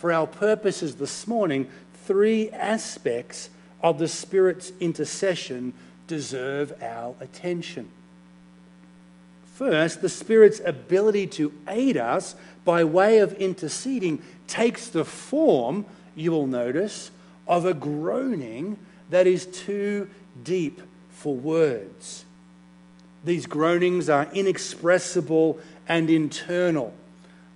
for 0.00 0.10
our 0.10 0.26
purposes 0.26 0.96
this 0.96 1.26
morning, 1.26 1.68
three 2.06 2.48
aspects 2.52 3.50
of 3.82 3.98
the 3.98 4.08
Spirit's 4.08 4.72
intercession 4.80 5.74
deserve 6.06 6.72
our 6.82 7.14
attention. 7.20 7.86
First, 9.56 10.00
the 10.00 10.08
Spirit's 10.08 10.58
ability 10.64 11.26
to 11.26 11.52
aid 11.68 11.98
us 11.98 12.34
by 12.64 12.82
way 12.82 13.18
of 13.18 13.34
interceding 13.34 14.22
takes 14.46 14.88
the 14.88 15.04
form, 15.04 15.84
you 16.16 16.32
will 16.32 16.46
notice, 16.46 17.10
of 17.46 17.66
a 17.66 17.74
groaning 17.74 18.78
that 19.10 19.26
is 19.26 19.44
too 19.44 20.08
deep 20.42 20.80
for 21.10 21.36
words. 21.36 22.24
These 23.22 23.44
groanings 23.44 24.08
are 24.08 24.28
inexpressible 24.32 25.60
and 25.90 26.08
internal. 26.08 26.94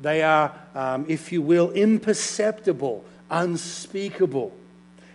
They 0.03 0.21
are, 0.23 0.53
um, 0.75 1.07
if 1.09 1.31
you 1.31 1.41
will, 1.41 1.71
imperceptible, 1.71 3.05
unspeakable. 3.31 4.53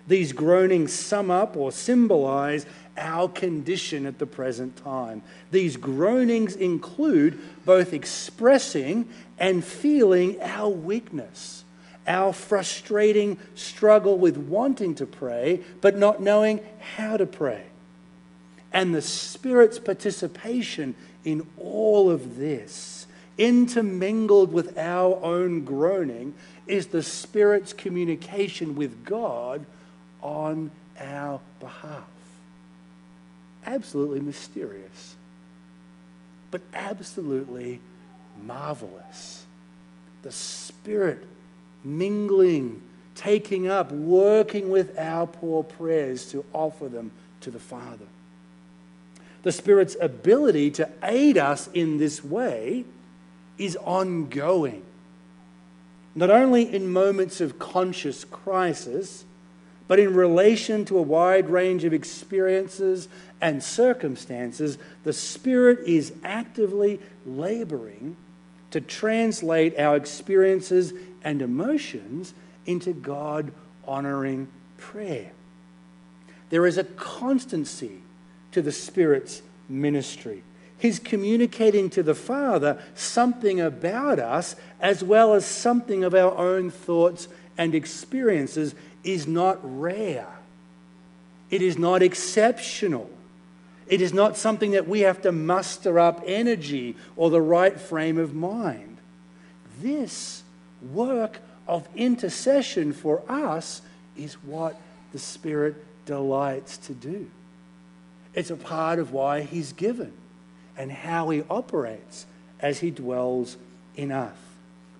These 0.07 0.31
groanings 0.31 0.93
sum 0.93 1.29
up 1.29 1.57
or 1.57 1.73
symbolize 1.73 2.65
our 2.97 3.27
condition 3.27 4.05
at 4.05 4.19
the 4.19 4.25
present 4.25 4.77
time. 4.77 5.21
These 5.51 5.75
groanings 5.75 6.55
include 6.55 7.37
both 7.65 7.91
expressing 7.91 9.09
and 9.37 9.65
feeling 9.65 10.41
our 10.41 10.69
weakness, 10.69 11.65
our 12.07 12.31
frustrating 12.31 13.37
struggle 13.53 14.17
with 14.17 14.37
wanting 14.37 14.95
to 14.95 15.05
pray 15.05 15.61
but 15.81 15.97
not 15.97 16.21
knowing 16.21 16.61
how 16.95 17.17
to 17.17 17.25
pray. 17.25 17.63
And 18.71 18.95
the 18.95 19.01
Spirit's 19.01 19.77
participation 19.77 20.95
in 21.25 21.45
all 21.57 22.09
of 22.09 22.37
this 22.37 23.07
intermingled 23.39 24.51
with 24.51 24.77
our 24.77 25.17
own 25.23 25.63
groaning 25.63 26.35
is 26.67 26.87
the 26.87 27.01
Spirit's 27.01 27.73
communication 27.73 28.75
with 28.75 29.05
God 29.05 29.65
on 30.21 30.69
our 30.99 31.39
behalf. 31.59 32.03
Absolutely 33.65 34.19
mysterious, 34.19 35.15
but 36.51 36.61
absolutely 36.73 37.79
marvelous. 38.43 39.45
The 40.21 40.31
Spirit 40.31 41.25
mingling, 41.83 42.81
taking 43.15 43.67
up, 43.67 43.91
working 43.91 44.69
with 44.69 44.97
our 44.99 45.25
poor 45.25 45.63
prayers 45.63 46.29
to 46.31 46.43
offer 46.51 46.89
them 46.89 47.11
to 47.41 47.51
the 47.51 47.59
Father. 47.59 48.05
The 49.43 49.53
Spirit's 49.53 49.95
ability 50.01 50.71
to 50.71 50.89
aid 51.01 51.37
us 51.37 51.69
in 51.73 51.97
this 51.97 52.21
way 52.21 52.83
is 53.59 53.75
ongoing. 53.75 54.81
Not 56.15 56.31
only 56.31 56.73
in 56.73 56.91
moments 56.91 57.39
of 57.39 57.59
conscious 57.59 58.25
crisis, 58.25 59.25
but 59.87 59.99
in 59.99 60.13
relation 60.13 60.85
to 60.85 60.97
a 60.97 61.01
wide 61.01 61.49
range 61.49 61.83
of 61.83 61.93
experiences 61.93 63.07
and 63.41 63.61
circumstances, 63.63 64.77
the 65.03 65.13
Spirit 65.13 65.79
is 65.87 66.13
actively 66.23 66.99
laboring 67.25 68.15
to 68.71 68.81
translate 68.81 69.77
our 69.79 69.95
experiences 69.95 70.93
and 71.23 71.41
emotions 71.41 72.33
into 72.65 72.93
God 72.93 73.51
honoring 73.87 74.47
prayer. 74.77 75.31
There 76.49 76.65
is 76.65 76.77
a 76.77 76.83
constancy 76.83 78.01
to 78.51 78.61
the 78.61 78.71
Spirit's 78.71 79.41
ministry. 79.67 80.43
He's 80.79 80.97
communicating 80.97 81.89
to 81.91 82.03
the 82.03 82.15
Father 82.15 82.81
something 82.95 83.59
about 83.59 84.17
us 84.17 84.55
as 84.79 85.03
well 85.03 85.33
as 85.33 85.45
something 85.45 86.05
of 86.05 86.15
our 86.15 86.35
own 86.37 86.71
thoughts 86.71 87.27
and 87.57 87.75
experiences 87.75 88.73
is 89.03 89.27
not 89.27 89.59
rare. 89.61 90.27
It 91.49 91.61
is 91.61 91.77
not 91.77 92.01
exceptional. 92.01 93.09
It 93.87 94.01
is 94.01 94.13
not 94.13 94.37
something 94.37 94.71
that 94.71 94.87
we 94.87 95.01
have 95.01 95.21
to 95.23 95.33
muster 95.33 95.99
up 95.99 96.23
energy 96.25 96.95
or 97.17 97.29
the 97.29 97.41
right 97.41 97.77
frame 97.77 98.17
of 98.17 98.33
mind. 98.33 98.97
This 99.81 100.43
work 100.93 101.39
of 101.67 101.89
intercession 101.93 102.93
for 102.93 103.21
us 103.29 103.81
is 104.15 104.35
what 104.35 104.79
the 105.11 105.19
Spirit 105.19 105.75
delights 106.05 106.77
to 106.77 106.93
do. 106.93 107.29
It's 108.33 108.51
a 108.51 108.55
part 108.55 108.97
of 108.99 109.11
why 109.11 109.41
He's 109.41 109.73
given 109.73 110.13
and 110.79 110.91
how 110.91 111.29
He 111.29 111.43
operates 111.49 112.25
as 112.59 112.79
He 112.79 112.89
dwells 112.89 113.57
in 113.95 114.11
us. 114.11 114.35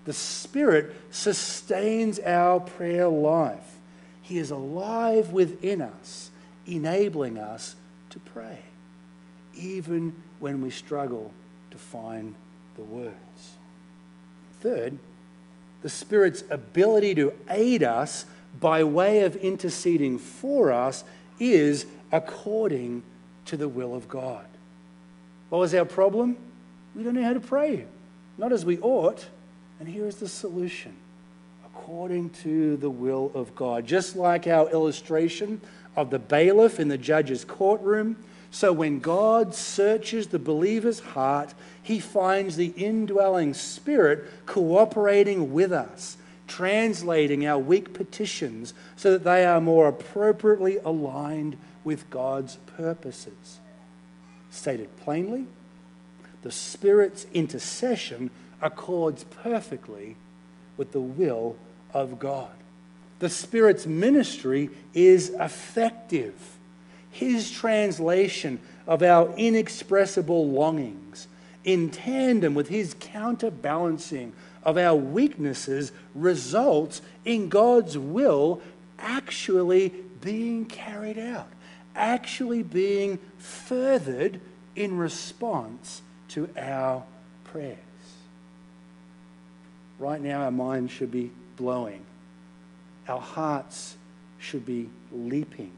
The 0.04 0.12
Spirit 0.12 0.94
sustains 1.10 2.20
our 2.20 2.60
prayer 2.60 3.08
life. 3.08 3.78
He 4.22 4.38
is 4.38 4.50
alive 4.50 5.32
within 5.32 5.82
us, 5.82 6.30
enabling 6.66 7.38
us 7.38 7.74
to 8.10 8.18
pray, 8.20 8.60
even 9.56 10.14
when 10.38 10.60
we 10.60 10.70
struggle 10.70 11.32
to 11.70 11.78
find 11.78 12.34
the 12.76 12.82
words. 12.82 13.56
Third, 14.60 14.98
the 15.82 15.88
Spirit's 15.88 16.44
ability 16.50 17.14
to 17.16 17.32
aid 17.48 17.82
us 17.82 18.26
by 18.58 18.84
way 18.84 19.20
of 19.22 19.36
interceding 19.36 20.18
for 20.18 20.72
us 20.72 21.04
is 21.38 21.86
according 22.12 23.02
to 23.46 23.56
the 23.56 23.68
will 23.68 23.94
of 23.94 24.08
God. 24.08 24.44
What 25.50 25.58
was 25.58 25.74
our 25.74 25.84
problem? 25.84 26.36
We 26.96 27.02
don't 27.02 27.14
know 27.14 27.22
how 27.22 27.34
to 27.34 27.40
pray, 27.40 27.84
not 28.38 28.52
as 28.52 28.64
we 28.64 28.78
ought. 28.78 29.26
And 29.78 29.88
here 29.88 30.06
is 30.06 30.16
the 30.16 30.28
solution 30.28 30.94
according 31.64 32.30
to 32.30 32.76
the 32.76 32.90
will 32.90 33.30
of 33.34 33.54
God. 33.54 33.86
Just 33.86 34.16
like 34.16 34.46
our 34.46 34.70
illustration 34.70 35.60
of 35.96 36.10
the 36.10 36.18
bailiff 36.18 36.78
in 36.78 36.88
the 36.88 36.98
judge's 36.98 37.44
courtroom. 37.44 38.16
So 38.50 38.72
when 38.72 38.98
God 38.98 39.54
searches 39.54 40.28
the 40.28 40.38
believer's 40.38 41.00
heart, 41.00 41.54
he 41.82 42.00
finds 42.00 42.56
the 42.56 42.72
indwelling 42.76 43.54
spirit 43.54 44.24
cooperating 44.46 45.52
with 45.52 45.72
us, 45.72 46.16
translating 46.46 47.46
our 47.46 47.58
weak 47.58 47.94
petitions 47.94 48.74
so 48.96 49.12
that 49.12 49.24
they 49.24 49.44
are 49.44 49.60
more 49.60 49.88
appropriately 49.88 50.78
aligned 50.78 51.56
with 51.84 52.10
God's 52.10 52.56
purposes. 52.76 53.59
Stated 54.50 54.94
plainly, 54.98 55.46
the 56.42 56.50
Spirit's 56.50 57.26
intercession 57.32 58.30
accords 58.60 59.24
perfectly 59.24 60.16
with 60.76 60.92
the 60.92 61.00
will 61.00 61.56
of 61.92 62.18
God. 62.18 62.50
The 63.18 63.28
Spirit's 63.28 63.86
ministry 63.86 64.70
is 64.94 65.30
effective. 65.30 66.34
His 67.10 67.50
translation 67.50 68.60
of 68.86 69.02
our 69.02 69.34
inexpressible 69.36 70.48
longings, 70.48 71.28
in 71.64 71.90
tandem 71.90 72.54
with 72.54 72.68
His 72.68 72.94
counterbalancing 72.98 74.32
of 74.62 74.78
our 74.78 74.94
weaknesses, 74.94 75.92
results 76.14 77.02
in 77.24 77.48
God's 77.48 77.98
will 77.98 78.62
actually 78.98 79.92
being 80.20 80.64
carried 80.64 81.18
out 81.18 81.48
actually 81.94 82.62
being 82.62 83.18
furthered 83.38 84.40
in 84.76 84.96
response 84.96 86.02
to 86.28 86.48
our 86.56 87.04
prayers. 87.44 87.78
Right 89.98 90.20
now, 90.20 90.42
our 90.42 90.50
minds 90.50 90.92
should 90.92 91.10
be 91.10 91.30
blowing, 91.56 92.04
our 93.08 93.20
hearts 93.20 93.96
should 94.38 94.64
be 94.64 94.88
leaping. 95.12 95.72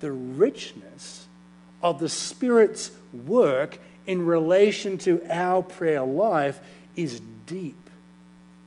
The 0.00 0.12
richness 0.12 1.26
of 1.82 1.98
the 1.98 2.08
Spirit's 2.08 2.90
work 3.12 3.78
in 4.06 4.24
relation 4.26 4.98
to 4.98 5.22
our 5.28 5.62
prayer 5.62 6.02
life 6.02 6.60
is 6.96 7.20
deep 7.46 7.76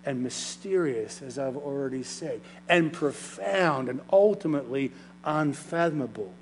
and 0.05 0.21
mysterious, 0.21 1.21
as 1.21 1.39
I've 1.39 1.57
already 1.57 2.03
said, 2.03 2.41
and 2.69 2.93
profound 2.93 3.89
and 3.89 4.01
ultimately 4.11 4.91
unfathomable. 5.25 6.33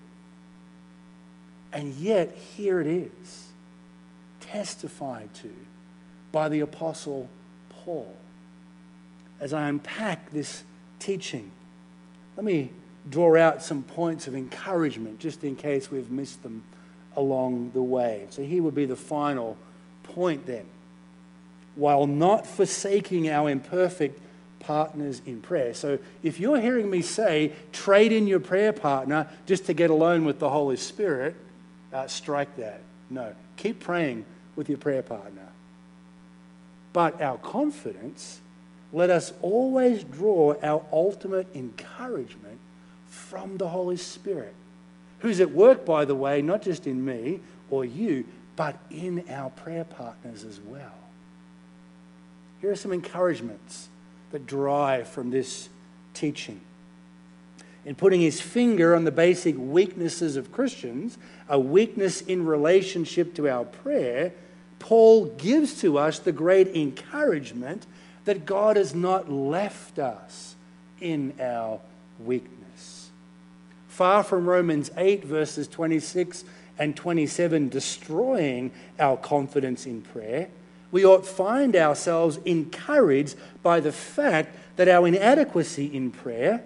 And 1.71 1.93
yet, 1.95 2.37
here 2.55 2.79
it 2.79 2.87
is, 2.87 3.47
testified 4.41 5.33
to 5.35 5.51
by 6.31 6.49
the 6.49 6.59
Apostle 6.59 7.29
Paul. 7.69 8.15
As 9.39 9.53
I 9.53 9.67
unpack 9.67 10.31
this 10.31 10.63
teaching, 10.99 11.51
let 12.37 12.45
me 12.45 12.71
draw 13.09 13.35
out 13.37 13.63
some 13.63 13.83
points 13.83 14.27
of 14.27 14.35
encouragement 14.35 15.19
just 15.19 15.43
in 15.43 15.55
case 15.55 15.89
we've 15.89 16.11
missed 16.11 16.43
them 16.43 16.63
along 17.15 17.71
the 17.71 17.81
way. 17.81 18.27
So, 18.29 18.43
here 18.43 18.61
would 18.61 18.75
be 18.75 18.85
the 18.85 18.95
final 18.95 19.57
point 20.03 20.45
then. 20.45 20.65
While 21.75 22.05
not 22.05 22.45
forsaking 22.45 23.29
our 23.29 23.49
imperfect 23.49 24.19
partners 24.63 25.21
in 25.26 25.41
prayer. 25.41 25.73
So 25.73 25.99
if 26.23 26.39
you're 26.39 26.60
hearing 26.60 26.89
me 26.89 27.02
say, 27.02 27.54
trade 27.71 28.12
in 28.12 28.28
your 28.28 28.39
prayer 28.39 28.73
partner 28.73 29.28
just 29.45 29.65
to 29.65 29.73
get 29.73 29.89
alone 29.89 30.26
with 30.26 30.39
the 30.39 30.49
Holy 30.49 30.78
Spirit, 30.78 31.36
uh, 31.93 32.08
strike 32.08 32.56
that. 32.58 32.82
No. 33.10 33.34
Keep 33.58 33.80
praying 33.80 34.26
with 34.56 34.69
your 34.69 34.78
prayer 34.78 35.04
partner. 35.04 35.47
But 36.91 37.21
our 37.21 37.38
confidence, 37.38 38.39
let 38.91 39.10
us 39.10 39.34
always 39.41 40.04
draw 40.04 40.56
our 40.62 40.84
ultimate 40.91 41.47
encouragement 41.56 42.60
from 43.08 43.58
the 43.58 43.67
Holy 43.67 43.97
Spirit, 43.97 44.54
who's 45.19 45.39
at 45.39 45.52
work, 45.52 45.86
by 45.86 46.06
the 46.06 46.15
way, 46.15 46.41
not 46.41 46.62
just 46.62 46.88
in 46.88 47.04
me 47.04 47.39
or 47.69 47.86
you, 47.86 48.26
but 48.56 48.78
in 48.91 49.23
our 49.30 49.49
prayer 49.49 49.84
partners 49.84 50.43
as 50.43 50.60
well. 50.60 50.93
Here 52.62 52.71
are 52.71 52.76
some 52.76 52.93
encouragements 52.93 53.89
that 54.33 54.47
drive 54.47 55.07
from 55.07 55.29
this 55.29 55.69
teaching. 56.15 56.59
In 57.85 57.93
putting 57.93 58.19
his 58.19 58.41
finger 58.41 58.95
on 58.95 59.03
the 59.03 59.11
basic 59.11 59.55
weaknesses 59.57 60.37
of 60.37 60.51
Christians, 60.51 61.19
a 61.47 61.59
weakness 61.59 62.21
in 62.21 62.43
relationship 62.43 63.35
to 63.35 63.47
our 63.47 63.63
prayer, 63.63 64.33
Paul 64.79 65.27
gives 65.27 65.79
to 65.81 65.99
us 65.99 66.17
the 66.17 66.31
great 66.31 66.69
encouragement 66.69 67.85
that 68.25 68.47
God 68.47 68.75
has 68.75 68.95
not 68.95 69.31
left 69.31 69.99
us 69.99 70.55
in 70.99 71.36
our 71.39 71.79
weakness. 72.19 73.11
Far 73.88 74.23
from 74.23 74.49
Romans 74.49 74.89
8, 74.97 75.25
verses 75.25 75.67
26 75.67 76.43
and 76.79 76.95
27, 76.95 77.69
destroying 77.69 78.71
our 78.99 79.15
confidence 79.15 79.86
in 79.86 80.01
prayer 80.01 80.49
we 80.93 81.03
ought 81.03 81.25
find 81.25 81.75
ourselves 81.75 82.37
encouraged 82.45 83.35
by 83.63 83.79
the 83.79 83.91
fact 83.91 84.55
that 84.75 84.87
our 84.87 85.07
inadequacy 85.07 85.87
in 85.87 86.11
prayer 86.11 86.63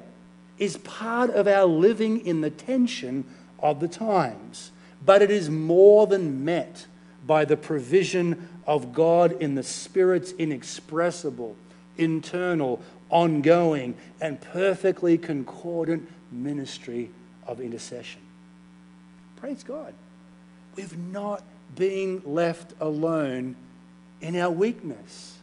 is 0.59 0.75
part 0.78 1.30
of 1.30 1.47
our 1.47 1.63
living 1.63 2.25
in 2.25 2.41
the 2.41 2.49
tension 2.49 3.23
of 3.59 3.80
the 3.80 3.88
times. 3.88 4.71
But 5.03 5.21
it 5.21 5.32
is 5.32 5.49
more 5.49 6.07
than 6.07 6.43
met 6.43 6.88
by 7.25 7.45
the 7.45 7.55
provision 7.55 8.49
of 8.67 8.93
God 8.93 9.32
in 9.32 9.55
the 9.55 9.63
Spirit's 9.63 10.34
inexpressible, 10.34 11.55
internal, 11.97 12.82
ongoing, 13.09 13.95
and 14.19 14.41
perfectly 14.41 15.17
concordant 15.17 16.09
ministry 16.34 17.11
of 17.45 17.61
intercession. 17.61 18.19
Praise 19.38 19.63
God. 19.63 19.93
We've 20.75 20.97
not 20.97 21.43
been 21.75 22.21
left 22.25 22.73
alone 22.82 23.55
in 24.22 24.36
our 24.36 24.51
weakness. 24.51 25.34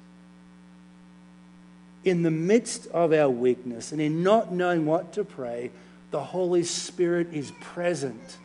in 2.05 2.23
the 2.23 2.31
midst 2.31 2.87
of 2.89 3.13
our 3.13 3.31
weakness 3.31 3.91
and 3.91 4.01
in 4.01 4.23
not 4.23 4.53
knowing 4.53 4.85
what 4.85 5.13
to 5.15 5.25
pray, 5.25 5.71
the 6.11 6.23
Holy 6.23 6.63
Spirit 6.63 7.33
is 7.33 7.51
present, 7.61 8.37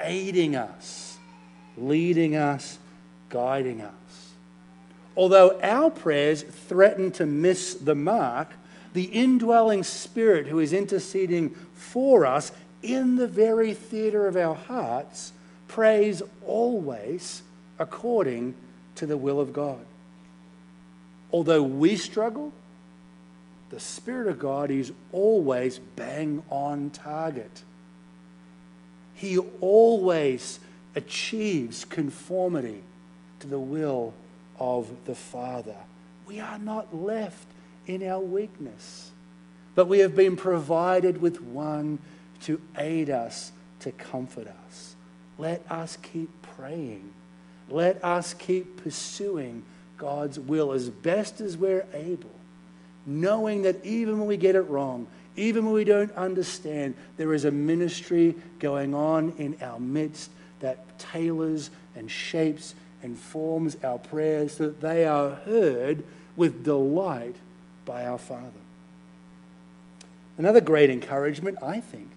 aiding 0.00 0.56
us, 0.56 1.18
leading 1.76 2.36
us, 2.36 2.78
guiding 3.28 3.80
us. 3.80 3.92
Although 5.16 5.58
our 5.62 5.90
prayers 5.90 6.42
threaten 6.42 7.10
to 7.12 7.26
miss 7.26 7.74
the 7.74 7.94
mark, 7.94 8.52
the 8.92 9.04
indwelling 9.04 9.82
Spirit 9.82 10.46
who 10.46 10.58
is 10.58 10.72
interceding 10.72 11.50
for 11.74 12.24
us 12.24 12.52
in 12.82 13.16
the 13.16 13.26
very 13.26 13.74
theatre 13.74 14.26
of 14.26 14.36
our 14.36 14.54
hearts 14.54 15.32
prays 15.68 16.22
always 16.46 17.42
according 17.78 18.54
to 18.96 19.06
the 19.06 19.16
will 19.16 19.40
of 19.40 19.52
God. 19.52 19.84
Although 21.32 21.62
we 21.62 21.96
struggle, 21.96 22.52
the 23.70 23.80
Spirit 23.80 24.28
of 24.28 24.38
God 24.38 24.70
is 24.70 24.92
always 25.12 25.78
bang 25.78 26.42
on 26.50 26.90
target. 26.90 27.62
He 29.14 29.38
always 29.38 30.60
achieves 30.94 31.84
conformity 31.84 32.82
to 33.40 33.46
the 33.46 33.58
will 33.58 34.14
of 34.58 34.88
the 35.04 35.14
Father. 35.14 35.76
We 36.26 36.40
are 36.40 36.58
not 36.58 36.94
left 36.94 37.46
in 37.86 38.06
our 38.06 38.20
weakness, 38.20 39.10
but 39.74 39.88
we 39.88 39.98
have 40.00 40.16
been 40.16 40.36
provided 40.36 41.20
with 41.20 41.40
one 41.42 41.98
to 42.42 42.60
aid 42.76 43.10
us, 43.10 43.52
to 43.80 43.92
comfort 43.92 44.48
us. 44.66 44.94
Let 45.38 45.70
us 45.70 45.96
keep 45.96 46.30
praying. 46.42 47.12
Let 47.68 48.02
us 48.04 48.34
keep 48.34 48.82
pursuing 48.82 49.64
God's 49.98 50.38
will 50.38 50.72
as 50.72 50.88
best 50.88 51.40
as 51.40 51.56
we're 51.56 51.86
able, 51.92 52.30
knowing 53.04 53.62
that 53.62 53.84
even 53.84 54.18
when 54.18 54.28
we 54.28 54.36
get 54.36 54.54
it 54.54 54.62
wrong, 54.62 55.06
even 55.36 55.64
when 55.66 55.74
we 55.74 55.84
don't 55.84 56.12
understand, 56.12 56.94
there 57.16 57.34
is 57.34 57.44
a 57.44 57.50
ministry 57.50 58.34
going 58.58 58.94
on 58.94 59.34
in 59.38 59.56
our 59.60 59.78
midst 59.78 60.30
that 60.60 60.98
tailors 60.98 61.70
and 61.94 62.10
shapes 62.10 62.74
and 63.02 63.18
forms 63.18 63.76
our 63.84 63.98
prayers 63.98 64.56
so 64.56 64.66
that 64.66 64.80
they 64.80 65.04
are 65.04 65.30
heard 65.30 66.02
with 66.36 66.64
delight 66.64 67.36
by 67.84 68.06
our 68.06 68.18
Father. 68.18 68.50
Another 70.38 70.60
great 70.60 70.90
encouragement, 70.90 71.58
I 71.62 71.80
think, 71.80 72.10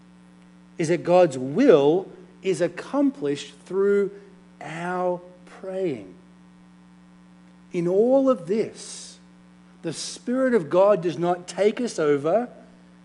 is 0.78 0.90
that 0.90 1.04
God's 1.04 1.38
will 1.38 2.08
is 2.42 2.62
accomplished 2.62 3.54
through 3.66 4.12
our 4.62 5.22
praying. 5.62 6.14
In 7.72 7.88
all 7.88 8.30
of 8.30 8.48
this, 8.48 9.18
the 9.82 9.94
Spirit 9.94 10.54
of 10.54 10.70
God 10.70 11.02
does 11.02 11.18
not 11.18 11.48
take 11.48 11.80
us 11.80 12.00
over, 12.00 12.50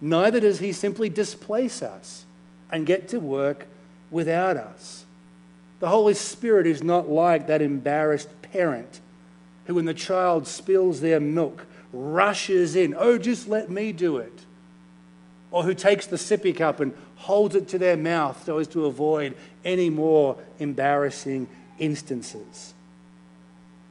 neither 0.00 0.40
does 0.40 0.58
He 0.58 0.72
simply 0.72 1.08
displace 1.08 1.82
us 1.82 2.24
and 2.70 2.86
get 2.86 3.08
to 3.08 3.20
work 3.20 3.66
without 4.10 4.56
us. 4.56 5.04
The 5.80 5.88
Holy 5.88 6.14
Spirit 6.14 6.66
is 6.66 6.82
not 6.82 7.08
like 7.08 7.46
that 7.46 7.62
embarrassed 7.62 8.28
parent 8.42 9.00
who, 9.66 9.74
when 9.74 9.84
the 9.84 9.94
child 9.94 10.46
spills 10.46 11.00
their 11.00 11.20
milk, 11.20 11.66
rushes 11.92 12.76
in, 12.76 12.94
Oh, 12.96 13.18
just 13.18 13.48
let 13.48 13.70
me 13.70 13.92
do 13.92 14.16
it. 14.18 14.44
Or 15.50 15.62
who 15.62 15.74
takes 15.74 16.06
the 16.06 16.16
sippy 16.16 16.56
cup 16.56 16.80
and 16.80 16.94
holds 17.16 17.54
it 17.54 17.68
to 17.68 17.78
their 17.78 17.96
mouth 17.96 18.44
so 18.44 18.58
as 18.58 18.66
to 18.68 18.86
avoid 18.86 19.36
any 19.64 19.88
more 19.88 20.36
embarrassing 20.58 21.48
instances. 21.78 22.74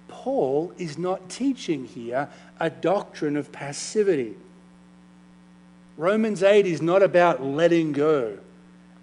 Paul 0.07 0.73
is 0.77 0.97
not 0.97 1.29
teaching 1.29 1.85
here 1.85 2.29
a 2.59 2.69
doctrine 2.69 3.35
of 3.35 3.51
passivity. 3.51 4.35
Romans 5.97 6.41
8 6.43 6.65
is 6.65 6.81
not 6.81 7.03
about 7.03 7.43
letting 7.43 7.91
go 7.91 8.37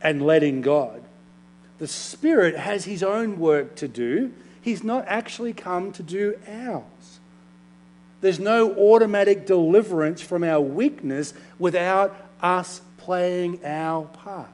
and 0.01 0.23
letting 0.23 0.61
God. 0.61 1.03
The 1.79 1.87
Spirit 1.87 2.57
has 2.57 2.85
His 2.85 3.03
own 3.03 3.39
work 3.39 3.77
to 3.77 3.89
do. 3.89 4.33
He's 4.61 4.85
not 4.85 5.05
actually 5.09 5.53
come 5.53 5.93
to 5.93 6.03
do 6.03 6.39
ours. 6.47 6.85
There's 8.21 8.39
no 8.39 8.75
automatic 8.75 9.47
deliverance 9.47 10.21
from 10.21 10.45
our 10.45 10.61
weakness 10.61 11.33
without 11.59 12.15
us 12.43 12.83
playing 12.99 13.65
our 13.65 14.05
part, 14.05 14.49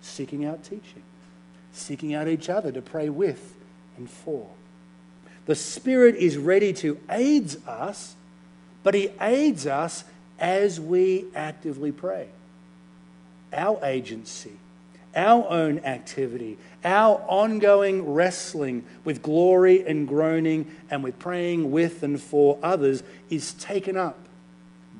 seeking 0.00 0.44
out 0.44 0.64
teaching, 0.64 1.02
seeking 1.78 2.14
out 2.14 2.28
each 2.28 2.48
other 2.48 2.72
to 2.72 2.82
pray 2.82 3.08
with 3.08 3.54
and 3.96 4.08
for. 4.10 4.48
The 5.46 5.54
Spirit 5.54 6.16
is 6.16 6.36
ready 6.36 6.72
to 6.74 6.98
aid 7.10 7.56
us, 7.66 8.14
but 8.82 8.94
He 8.94 9.10
aids 9.20 9.66
us 9.66 10.04
as 10.38 10.80
we 10.80 11.24
actively 11.34 11.90
pray. 11.90 12.28
Our 13.52 13.82
agency, 13.82 14.52
our 15.16 15.48
own 15.48 15.78
activity, 15.80 16.58
our 16.84 17.16
ongoing 17.26 18.12
wrestling 18.12 18.84
with 19.04 19.22
glory 19.22 19.86
and 19.86 20.06
groaning 20.06 20.70
and 20.90 21.02
with 21.02 21.18
praying 21.18 21.70
with 21.70 22.02
and 22.02 22.20
for 22.20 22.58
others 22.62 23.02
is 23.30 23.54
taken 23.54 23.96
up, 23.96 24.18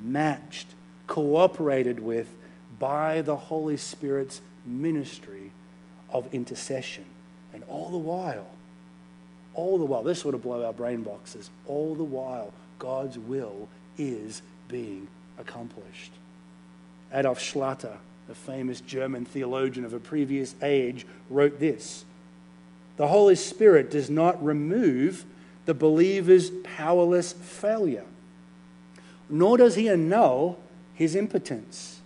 matched, 0.01 0.67
cooperated 1.05 1.99
with 1.99 2.27
by 2.79 3.21
the 3.21 3.35
Holy 3.35 3.77
Spirit's 3.77 4.41
ministry 4.65 5.38
of 6.11 6.33
intercession. 6.33 7.05
And 7.53 7.63
all 7.67 7.89
the 7.89 7.97
while, 7.97 8.47
all 9.53 9.77
the 9.77 9.85
while, 9.85 10.03
this 10.03 10.19
sort 10.19 10.35
of 10.35 10.43
blow 10.43 10.65
our 10.65 10.73
brain 10.73 11.03
boxes, 11.03 11.49
all 11.65 11.95
the 11.95 12.03
while, 12.03 12.53
God's 12.77 13.17
will 13.17 13.67
is 13.97 14.41
being 14.67 15.07
accomplished. 15.37 16.11
Adolf 17.13 17.39
Schlatter, 17.39 17.97
a 18.29 18.35
famous 18.35 18.81
German 18.81 19.25
theologian 19.25 19.85
of 19.85 19.93
a 19.93 19.99
previous 19.99 20.55
age, 20.61 21.05
wrote 21.29 21.59
this 21.59 22.05
The 22.97 23.07
Holy 23.07 23.35
Spirit 23.35 23.89
does 23.91 24.09
not 24.09 24.43
remove 24.43 25.25
the 25.65 25.73
believer's 25.73 26.51
powerless 26.63 27.33
failure, 27.33 28.05
nor 29.29 29.57
does 29.57 29.75
he 29.75 29.89
annul 29.89 30.59
his 30.93 31.15
impotence. 31.15 31.99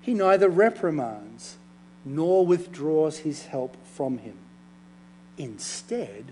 He 0.00 0.14
neither 0.14 0.48
reprimands 0.48 1.56
nor 2.04 2.46
withdraws 2.46 3.18
his 3.18 3.46
help 3.46 3.76
from 3.84 4.18
him. 4.18 4.36
Instead, 5.36 6.26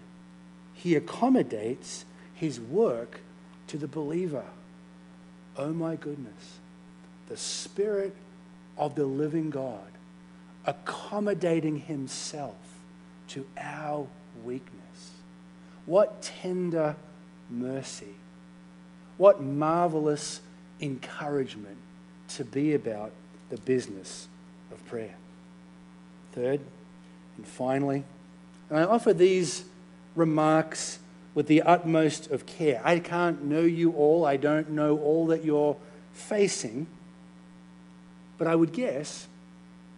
he 0.74 0.94
accommodates 0.94 2.04
his 2.34 2.60
work 2.60 3.20
to 3.66 3.78
the 3.78 3.88
believer. 3.88 4.44
Oh 5.56 5.72
my 5.72 5.96
goodness. 5.96 6.58
The 7.28 7.36
Spirit 7.36 8.14
of 8.76 8.94
the 8.94 9.06
living 9.06 9.50
God 9.50 9.80
accommodating 10.66 11.80
himself 11.80 12.56
to 13.28 13.46
our 13.58 14.06
weakness. 14.44 15.12
What 15.86 16.22
tender 16.22 16.96
mercy. 17.48 18.14
What 19.16 19.40
marvelous 19.40 20.40
encouragement 20.80 21.78
to 22.28 22.44
be 22.44 22.74
about 22.74 23.12
the 23.50 23.56
business 23.58 24.28
of 24.72 24.84
prayer. 24.86 25.14
Third, 26.36 26.60
and 27.38 27.46
finally, 27.46 28.04
and 28.68 28.78
I 28.78 28.82
offer 28.82 29.14
these 29.14 29.64
remarks 30.14 30.98
with 31.34 31.46
the 31.46 31.62
utmost 31.62 32.30
of 32.30 32.44
care. 32.44 32.82
I 32.84 32.98
can't 32.98 33.44
know 33.44 33.62
you 33.62 33.92
all, 33.92 34.26
I 34.26 34.36
don't 34.36 34.68
know 34.68 34.98
all 34.98 35.28
that 35.28 35.46
you're 35.46 35.78
facing, 36.12 36.88
but 38.36 38.46
I 38.46 38.54
would 38.54 38.74
guess 38.74 39.28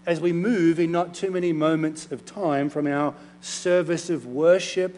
as 0.07 0.21
we 0.21 0.33
move 0.33 0.79
in 0.79 0.93
not 0.93 1.13
too 1.13 1.33
many 1.33 1.53
moments 1.53 2.13
of 2.13 2.25
time 2.25 2.71
from 2.71 2.87
our 2.87 3.15
service 3.41 4.09
of 4.09 4.25
worship 4.25 4.97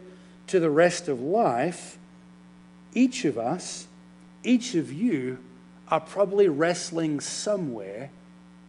to 0.48 0.60
the 0.60 0.68
rest 0.68 1.08
of 1.08 1.22
life, 1.22 1.96
each 2.92 3.24
of 3.24 3.38
us, 3.38 3.86
each 4.44 4.74
of 4.74 4.92
you, 4.92 5.38
are 5.88 6.00
probably 6.00 6.48
wrestling 6.48 7.18
somewhere 7.18 8.10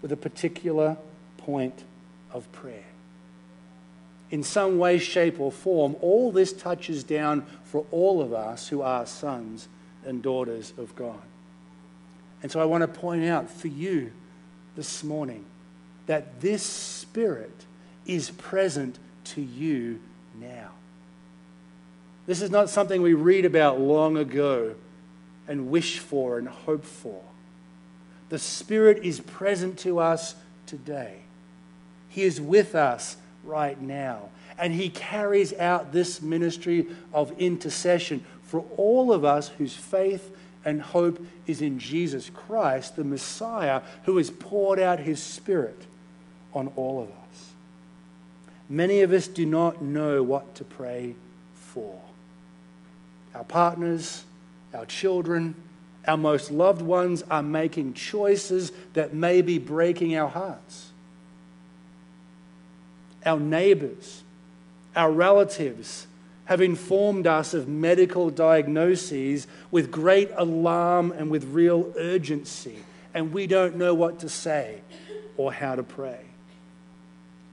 with 0.01 0.13
a 0.13 0.17
particular 0.17 0.95
point 1.35 1.83
of 2.33 2.51
prayer. 2.51 2.85
In 4.29 4.43
some 4.43 4.77
way, 4.77 4.97
shape, 4.97 5.39
or 5.39 5.51
form, 5.51 5.95
all 6.01 6.31
this 6.31 6.53
touches 6.53 7.03
down 7.03 7.45
for 7.65 7.85
all 7.91 8.21
of 8.21 8.33
us 8.33 8.69
who 8.69 8.81
are 8.81 9.05
sons 9.05 9.67
and 10.05 10.23
daughters 10.23 10.73
of 10.77 10.95
God. 10.95 11.21
And 12.41 12.51
so 12.51 12.59
I 12.59 12.65
want 12.65 12.81
to 12.81 12.87
point 12.87 13.25
out 13.25 13.49
for 13.49 13.67
you 13.67 14.11
this 14.75 15.03
morning 15.03 15.45
that 16.07 16.41
this 16.41 16.63
Spirit 16.63 17.65
is 18.05 18.31
present 18.31 18.97
to 19.25 19.41
you 19.41 19.99
now. 20.39 20.71
This 22.25 22.41
is 22.41 22.49
not 22.49 22.69
something 22.69 23.01
we 23.01 23.13
read 23.13 23.45
about 23.45 23.79
long 23.79 24.17
ago 24.17 24.75
and 25.47 25.69
wish 25.69 25.99
for 25.99 26.37
and 26.37 26.47
hope 26.47 26.85
for. 26.85 27.21
The 28.29 28.39
Spirit 28.39 29.03
is 29.03 29.19
present 29.19 29.77
to 29.79 29.99
us 29.99 30.35
today. 30.65 31.17
He 32.11 32.23
is 32.23 32.39
with 32.39 32.75
us 32.75 33.17
right 33.43 33.81
now. 33.81 34.29
And 34.59 34.73
He 34.73 34.89
carries 34.89 35.53
out 35.53 35.91
this 35.91 36.21
ministry 36.21 36.87
of 37.13 37.31
intercession 37.39 38.23
for 38.43 38.65
all 38.77 39.11
of 39.11 39.25
us 39.25 39.47
whose 39.47 39.73
faith 39.73 40.35
and 40.63 40.81
hope 40.81 41.25
is 41.47 41.61
in 41.61 41.79
Jesus 41.79 42.29
Christ, 42.29 42.95
the 42.95 43.03
Messiah, 43.03 43.81
who 44.03 44.17
has 44.17 44.29
poured 44.29 44.79
out 44.79 44.99
his 44.99 45.21
Spirit 45.21 45.81
on 46.53 46.71
all 46.75 47.01
of 47.01 47.07
us. 47.07 47.51
Many 48.69 49.01
of 49.01 49.11
us 49.11 49.27
do 49.27 49.45
not 49.45 49.81
know 49.81 50.21
what 50.21 50.55
to 50.55 50.63
pray 50.63 51.15
for. 51.55 51.99
Our 53.33 53.43
partners, 53.43 54.23
our 54.73 54.85
children, 54.85 55.55
our 56.07 56.17
most 56.17 56.51
loved 56.51 56.81
ones 56.81 57.23
are 57.29 57.43
making 57.43 57.93
choices 57.93 58.71
that 58.93 59.13
may 59.13 59.41
be 59.41 59.57
breaking 59.57 60.15
our 60.15 60.29
hearts. 60.29 60.90
Our 63.25 63.39
neighbors, 63.39 64.23
our 64.95 65.11
relatives 65.11 66.07
have 66.45 66.61
informed 66.61 67.27
us 67.27 67.53
of 67.53 67.67
medical 67.67 68.29
diagnoses 68.29 69.47
with 69.69 69.91
great 69.91 70.31
alarm 70.35 71.11
and 71.11 71.29
with 71.29 71.45
real 71.45 71.93
urgency, 71.97 72.83
and 73.13 73.31
we 73.31 73.47
don't 73.47 73.77
know 73.77 73.93
what 73.93 74.19
to 74.19 74.29
say 74.29 74.81
or 75.37 75.53
how 75.53 75.75
to 75.75 75.83
pray. 75.83 76.19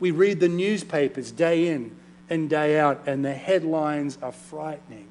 We 0.00 0.10
read 0.10 0.40
the 0.40 0.48
newspapers 0.48 1.30
day 1.30 1.68
in 1.68 1.96
and 2.30 2.50
day 2.50 2.78
out, 2.78 3.02
and 3.06 3.24
the 3.24 3.34
headlines 3.34 4.18
are 4.22 4.32
frightening, 4.32 5.08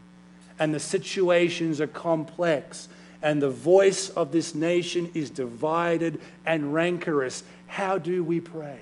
and 0.59 0.73
the 0.73 0.79
situations 0.79 1.79
are 1.79 1.87
complex, 1.87 2.87
and 3.21 3.41
the 3.41 3.49
voice 3.49 4.09
of 4.09 4.31
this 4.31 4.53
nation 4.53 5.09
is 5.13 5.29
divided 5.29 6.19
and 6.45 6.73
rancorous. 6.73 7.43
How 7.67 7.97
do 7.97 8.23
we 8.23 8.39
pray? 8.39 8.79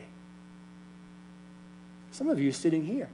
Some 2.15 2.29
of 2.29 2.39
you 2.39 2.53
sitting 2.53 2.85
here. 2.85 3.09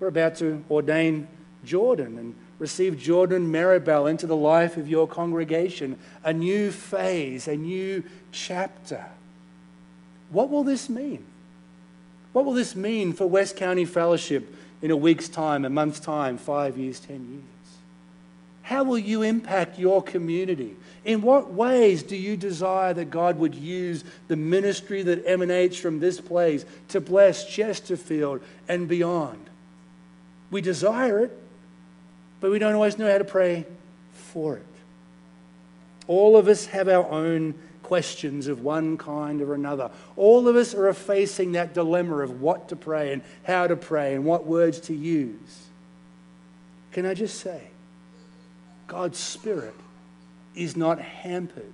We're 0.00 0.06
about 0.08 0.36
to 0.36 0.64
ordain 0.70 1.28
Jordan 1.62 2.16
and 2.16 2.34
receive 2.58 2.98
Jordan 2.98 3.52
Maribel 3.52 4.08
into 4.08 4.26
the 4.26 4.34
life 4.34 4.78
of 4.78 4.88
your 4.88 5.06
congregation, 5.06 5.98
a 6.24 6.32
new 6.32 6.70
phase, 6.70 7.46
a 7.46 7.54
new 7.54 8.02
chapter. 8.32 9.04
What 10.30 10.48
will 10.48 10.64
this 10.64 10.88
mean? 10.88 11.26
What 12.32 12.46
will 12.46 12.54
this 12.54 12.74
mean 12.74 13.12
for 13.12 13.26
West 13.26 13.56
County 13.56 13.84
Fellowship 13.84 14.56
in 14.80 14.90
a 14.90 14.96
week's 14.96 15.28
time, 15.28 15.66
a 15.66 15.68
month's 15.68 16.00
time, 16.00 16.38
five 16.38 16.78
years, 16.78 17.00
ten 17.00 17.28
years? 17.30 17.57
How 18.68 18.82
will 18.82 18.98
you 18.98 19.22
impact 19.22 19.78
your 19.78 20.02
community? 20.02 20.76
In 21.02 21.22
what 21.22 21.54
ways 21.54 22.02
do 22.02 22.14
you 22.14 22.36
desire 22.36 22.92
that 22.92 23.06
God 23.06 23.38
would 23.38 23.54
use 23.54 24.04
the 24.26 24.36
ministry 24.36 25.02
that 25.04 25.26
emanates 25.26 25.78
from 25.78 26.00
this 26.00 26.20
place 26.20 26.66
to 26.88 27.00
bless 27.00 27.46
Chesterfield 27.46 28.42
and 28.68 28.86
beyond? 28.86 29.38
We 30.50 30.60
desire 30.60 31.20
it, 31.20 31.38
but 32.42 32.50
we 32.50 32.58
don't 32.58 32.74
always 32.74 32.98
know 32.98 33.10
how 33.10 33.16
to 33.16 33.24
pray 33.24 33.64
for 34.12 34.58
it. 34.58 34.66
All 36.06 36.36
of 36.36 36.46
us 36.46 36.66
have 36.66 36.90
our 36.90 37.10
own 37.10 37.54
questions 37.82 38.48
of 38.48 38.60
one 38.60 38.98
kind 38.98 39.40
or 39.40 39.54
another. 39.54 39.90
All 40.14 40.46
of 40.46 40.56
us 40.56 40.74
are 40.74 40.92
facing 40.92 41.52
that 41.52 41.72
dilemma 41.72 42.18
of 42.18 42.42
what 42.42 42.68
to 42.68 42.76
pray 42.76 43.14
and 43.14 43.22
how 43.44 43.66
to 43.66 43.76
pray 43.76 44.14
and 44.14 44.26
what 44.26 44.44
words 44.44 44.78
to 44.80 44.94
use. 44.94 45.64
Can 46.92 47.06
I 47.06 47.14
just 47.14 47.40
say, 47.40 47.62
God's 48.88 49.18
Spirit 49.18 49.74
is 50.56 50.76
not 50.76 50.98
hampered 50.98 51.72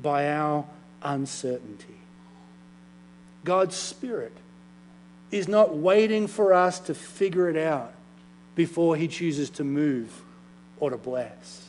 by 0.00 0.30
our 0.30 0.64
uncertainty. 1.02 1.96
God's 3.44 3.74
Spirit 3.74 4.36
is 5.30 5.48
not 5.48 5.74
waiting 5.74 6.26
for 6.26 6.52
us 6.52 6.78
to 6.80 6.94
figure 6.94 7.48
it 7.48 7.56
out 7.56 7.94
before 8.54 8.94
he 8.94 9.08
chooses 9.08 9.48
to 9.50 9.64
move 9.64 10.22
or 10.78 10.90
to 10.90 10.96
bless. 10.96 11.66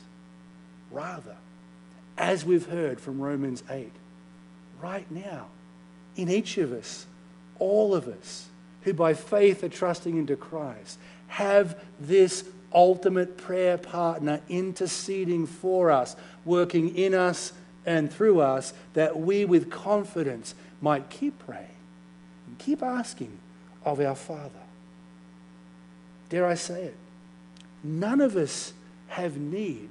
Rather, 0.92 1.38
as 2.18 2.44
we've 2.44 2.68
heard 2.68 3.00
from 3.00 3.22
Romans 3.22 3.64
8, 3.70 3.92
right 4.82 5.10
now, 5.10 5.48
in 6.18 6.30
each 6.30 6.58
of 6.58 6.74
us, 6.74 7.06
all 7.60 7.96
of 7.96 8.08
us 8.08 8.48
who 8.82 8.94
by 8.94 9.14
faith 9.14 9.64
are 9.64 9.70
trusting 9.70 10.18
into 10.18 10.36
Christ, 10.36 10.98
have 11.28 11.82
this 12.00 12.44
ultimate 12.74 13.38
prayer 13.38 13.78
partner 13.78 14.42
interceding 14.50 15.46
for 15.46 15.92
us, 15.92 16.16
working 16.46 16.96
in 16.96 17.14
us 17.14 17.54
and 17.86 18.12
through 18.12 18.40
us, 18.40 18.74
that 18.94 19.20
we 19.20 19.46
with 19.46 19.70
confidence 19.70 20.56
might 20.82 21.10
keep 21.10 21.38
praying 21.40 21.68
and 22.48 22.58
keep 22.58 22.82
asking 22.82 23.38
of 23.84 24.00
our 24.00 24.16
Father. 24.16 24.52
Dare 26.30 26.48
I 26.48 26.54
say 26.54 26.84
it? 26.84 26.96
None 27.84 28.22
of 28.22 28.36
us 28.36 28.74
have 29.10 29.38
need 29.38 29.90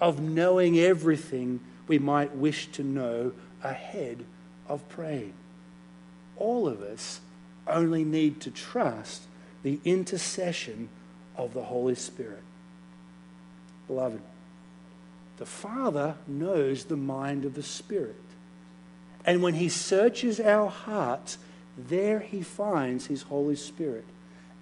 of 0.00 0.20
knowing 0.20 0.78
everything 0.78 1.60
we 1.88 1.98
might 1.98 2.34
wish 2.34 2.68
to 2.72 2.82
know 2.82 3.32
ahead 3.62 4.24
of 4.68 4.88
praying. 4.88 5.34
All 6.36 6.68
of 6.68 6.80
us 6.80 7.20
only 7.66 8.04
need 8.04 8.40
to 8.42 8.50
trust 8.50 9.22
the 9.62 9.80
intercession 9.84 10.88
of 11.36 11.54
the 11.54 11.62
Holy 11.62 11.94
Spirit. 11.94 12.42
Beloved, 13.86 14.20
the 15.38 15.46
Father 15.46 16.14
knows 16.26 16.84
the 16.84 16.96
mind 16.96 17.44
of 17.44 17.54
the 17.54 17.62
Spirit. 17.62 18.14
And 19.24 19.42
when 19.42 19.54
He 19.54 19.68
searches 19.68 20.40
our 20.40 20.68
hearts, 20.68 21.38
there 21.76 22.20
He 22.20 22.42
finds 22.42 23.06
His 23.06 23.22
Holy 23.22 23.56
Spirit 23.56 24.04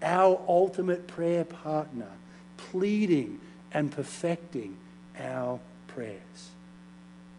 our 0.00 0.40
ultimate 0.46 1.08
prayer 1.08 1.44
partner, 1.44 2.06
pleading 2.56 3.40
and 3.72 3.90
perfecting 3.90 4.76
our 5.18 5.58
prayers. 5.88 6.50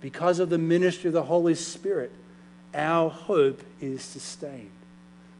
Because 0.02 0.40
of 0.40 0.50
the 0.50 0.58
ministry 0.58 1.08
of 1.08 1.14
the 1.14 1.24
Holy 1.24 1.56
Spirit, 1.56 2.12
our 2.74 3.10
hope 3.10 3.64
is 3.82 4.02
sustained. 4.02 4.70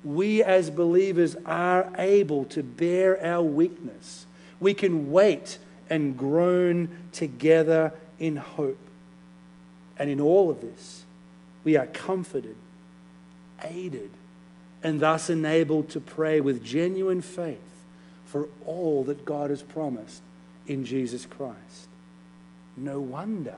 We 0.04 0.44
as 0.44 0.70
believers 0.70 1.36
are 1.46 1.92
able 1.98 2.46
to 2.46 2.64
bear 2.64 3.24
our 3.24 3.44
weakness. 3.44 4.26
We 4.60 4.74
can 4.74 5.12
wait 5.12 5.58
and 5.90 6.18
groan 6.18 6.90
together 7.12 7.94
in 8.20 8.38
hope. 8.38 8.80
And 9.98 10.10
in 10.10 10.22
all 10.22 10.50
of 10.50 10.62
this, 10.62 11.04
we 11.64 11.76
are 11.76 11.88
comforted, 11.88 12.56
aided, 13.64 14.12
and 14.82 15.00
thus 15.00 15.30
enabled 15.30 15.90
to 15.90 16.00
pray 16.00 16.40
with 16.40 16.64
genuine 16.64 17.22
faith 17.22 17.60
for 18.26 18.48
all 18.66 19.04
that 19.06 19.26
God 19.26 19.50
has 19.50 19.62
promised 19.62 20.22
in 20.68 20.86
Jesus 20.86 21.26
Christ. 21.26 21.88
No 22.78 23.02
wonder 23.02 23.58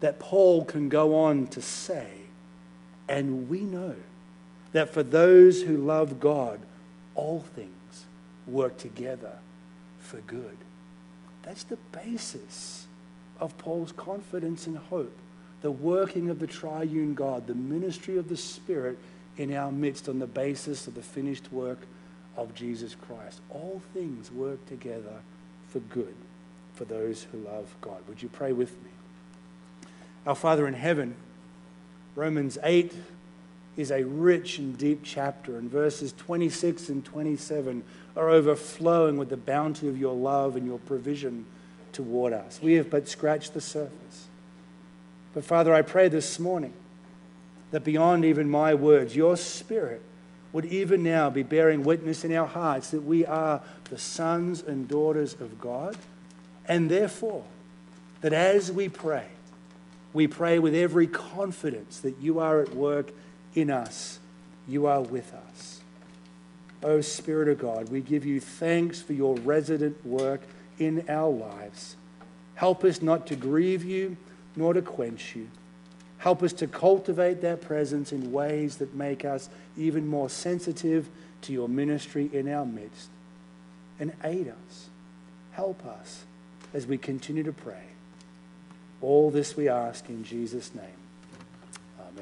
that 0.00 0.18
Paul 0.18 0.64
can 0.64 0.88
go 0.88 1.14
on 1.14 1.46
to 1.48 1.62
say, 1.62 2.08
and 3.08 3.48
we 3.48 3.60
know 3.60 3.94
that 4.72 4.90
for 4.90 5.02
those 5.02 5.62
who 5.62 5.76
love 5.76 6.18
God, 6.18 6.60
all 7.14 7.40
things 7.54 8.04
work 8.46 8.78
together 8.78 9.38
for 9.98 10.18
good. 10.18 10.56
That's 11.42 11.64
the 11.64 11.78
basis 11.92 12.86
of 13.40 13.56
Paul's 13.58 13.92
confidence 13.92 14.66
and 14.66 14.76
hope. 14.76 15.16
The 15.60 15.70
working 15.70 16.30
of 16.30 16.38
the 16.38 16.46
triune 16.46 17.14
God, 17.14 17.46
the 17.46 17.54
ministry 17.54 18.16
of 18.16 18.28
the 18.28 18.36
Spirit 18.36 18.98
in 19.36 19.54
our 19.54 19.72
midst 19.72 20.08
on 20.08 20.18
the 20.18 20.26
basis 20.26 20.86
of 20.86 20.94
the 20.94 21.02
finished 21.02 21.52
work 21.52 21.78
of 22.36 22.54
Jesus 22.54 22.94
Christ. 22.94 23.40
All 23.50 23.82
things 23.92 24.30
work 24.30 24.64
together 24.66 25.20
for 25.68 25.80
good 25.80 26.14
for 26.74 26.84
those 26.84 27.26
who 27.30 27.38
love 27.38 27.74
God. 27.80 27.98
Would 28.08 28.22
you 28.22 28.28
pray 28.28 28.52
with 28.52 28.72
me? 28.82 28.90
Our 30.26 30.34
Father 30.34 30.66
in 30.66 30.74
heaven, 30.74 31.14
Romans 32.14 32.58
8 32.62 32.92
is 33.76 33.90
a 33.90 34.04
rich 34.04 34.58
and 34.58 34.76
deep 34.76 35.00
chapter, 35.02 35.56
and 35.56 35.70
verses 35.70 36.12
26 36.12 36.88
and 36.88 37.04
27 37.04 37.82
are 38.16 38.28
overflowing 38.28 39.16
with 39.16 39.30
the 39.30 39.36
bounty 39.36 39.88
of 39.88 39.98
your 39.98 40.14
love 40.14 40.56
and 40.56 40.66
your 40.66 40.78
provision 40.78 41.46
toward 41.92 42.32
us. 42.32 42.60
We 42.62 42.74
have 42.74 42.90
but 42.90 43.08
scratched 43.08 43.54
the 43.54 43.60
surface. 43.60 44.26
But 45.34 45.44
Father, 45.44 45.72
I 45.72 45.82
pray 45.82 46.08
this 46.08 46.38
morning 46.38 46.74
that 47.70 47.84
beyond 47.84 48.24
even 48.24 48.50
my 48.50 48.74
words, 48.74 49.16
your 49.16 49.36
spirit 49.36 50.02
would 50.52 50.66
even 50.66 51.02
now 51.02 51.30
be 51.30 51.42
bearing 51.42 51.82
witness 51.82 52.24
in 52.24 52.34
our 52.34 52.46
hearts 52.46 52.90
that 52.90 53.02
we 53.02 53.24
are 53.24 53.62
the 53.84 53.98
sons 53.98 54.62
and 54.62 54.86
daughters 54.86 55.32
of 55.34 55.58
God. 55.58 55.96
And 56.66 56.90
therefore, 56.90 57.44
that 58.20 58.34
as 58.34 58.70
we 58.70 58.90
pray, 58.90 59.26
we 60.12 60.26
pray 60.26 60.58
with 60.58 60.74
every 60.74 61.06
confidence 61.06 62.00
that 62.00 62.18
you 62.20 62.38
are 62.38 62.60
at 62.60 62.74
work 62.74 63.10
in 63.54 63.70
us, 63.70 64.18
you 64.66 64.86
are 64.86 65.00
with 65.00 65.34
us. 65.34 65.80
O 66.82 67.00
Spirit 67.00 67.48
of 67.48 67.58
God, 67.58 67.90
we 67.90 68.00
give 68.00 68.24
you 68.24 68.40
thanks 68.40 69.00
for 69.00 69.12
your 69.12 69.36
resident 69.36 70.04
work 70.04 70.40
in 70.78 71.04
our 71.08 71.30
lives. 71.30 71.96
Help 72.54 72.84
us 72.84 73.00
not 73.02 73.26
to 73.28 73.36
grieve 73.36 73.84
you 73.84 74.16
nor 74.56 74.72
to 74.72 74.82
quench 74.82 75.34
you. 75.36 75.48
Help 76.18 76.42
us 76.42 76.52
to 76.52 76.66
cultivate 76.66 77.40
that 77.40 77.60
presence 77.60 78.12
in 78.12 78.32
ways 78.32 78.76
that 78.76 78.94
make 78.94 79.24
us 79.24 79.48
even 79.76 80.06
more 80.06 80.30
sensitive 80.30 81.08
to 81.42 81.52
your 81.52 81.68
ministry 81.68 82.30
in 82.32 82.48
our 82.48 82.64
midst. 82.64 83.08
And 83.98 84.12
aid 84.22 84.48
us, 84.48 84.88
help 85.52 85.84
us 85.84 86.24
as 86.74 86.86
we 86.86 86.98
continue 86.98 87.42
to 87.42 87.52
pray. 87.52 87.84
All 89.00 89.30
this 89.30 89.56
we 89.56 89.68
ask 89.68 90.08
in 90.08 90.24
Jesus' 90.24 90.74
name. 90.74 91.01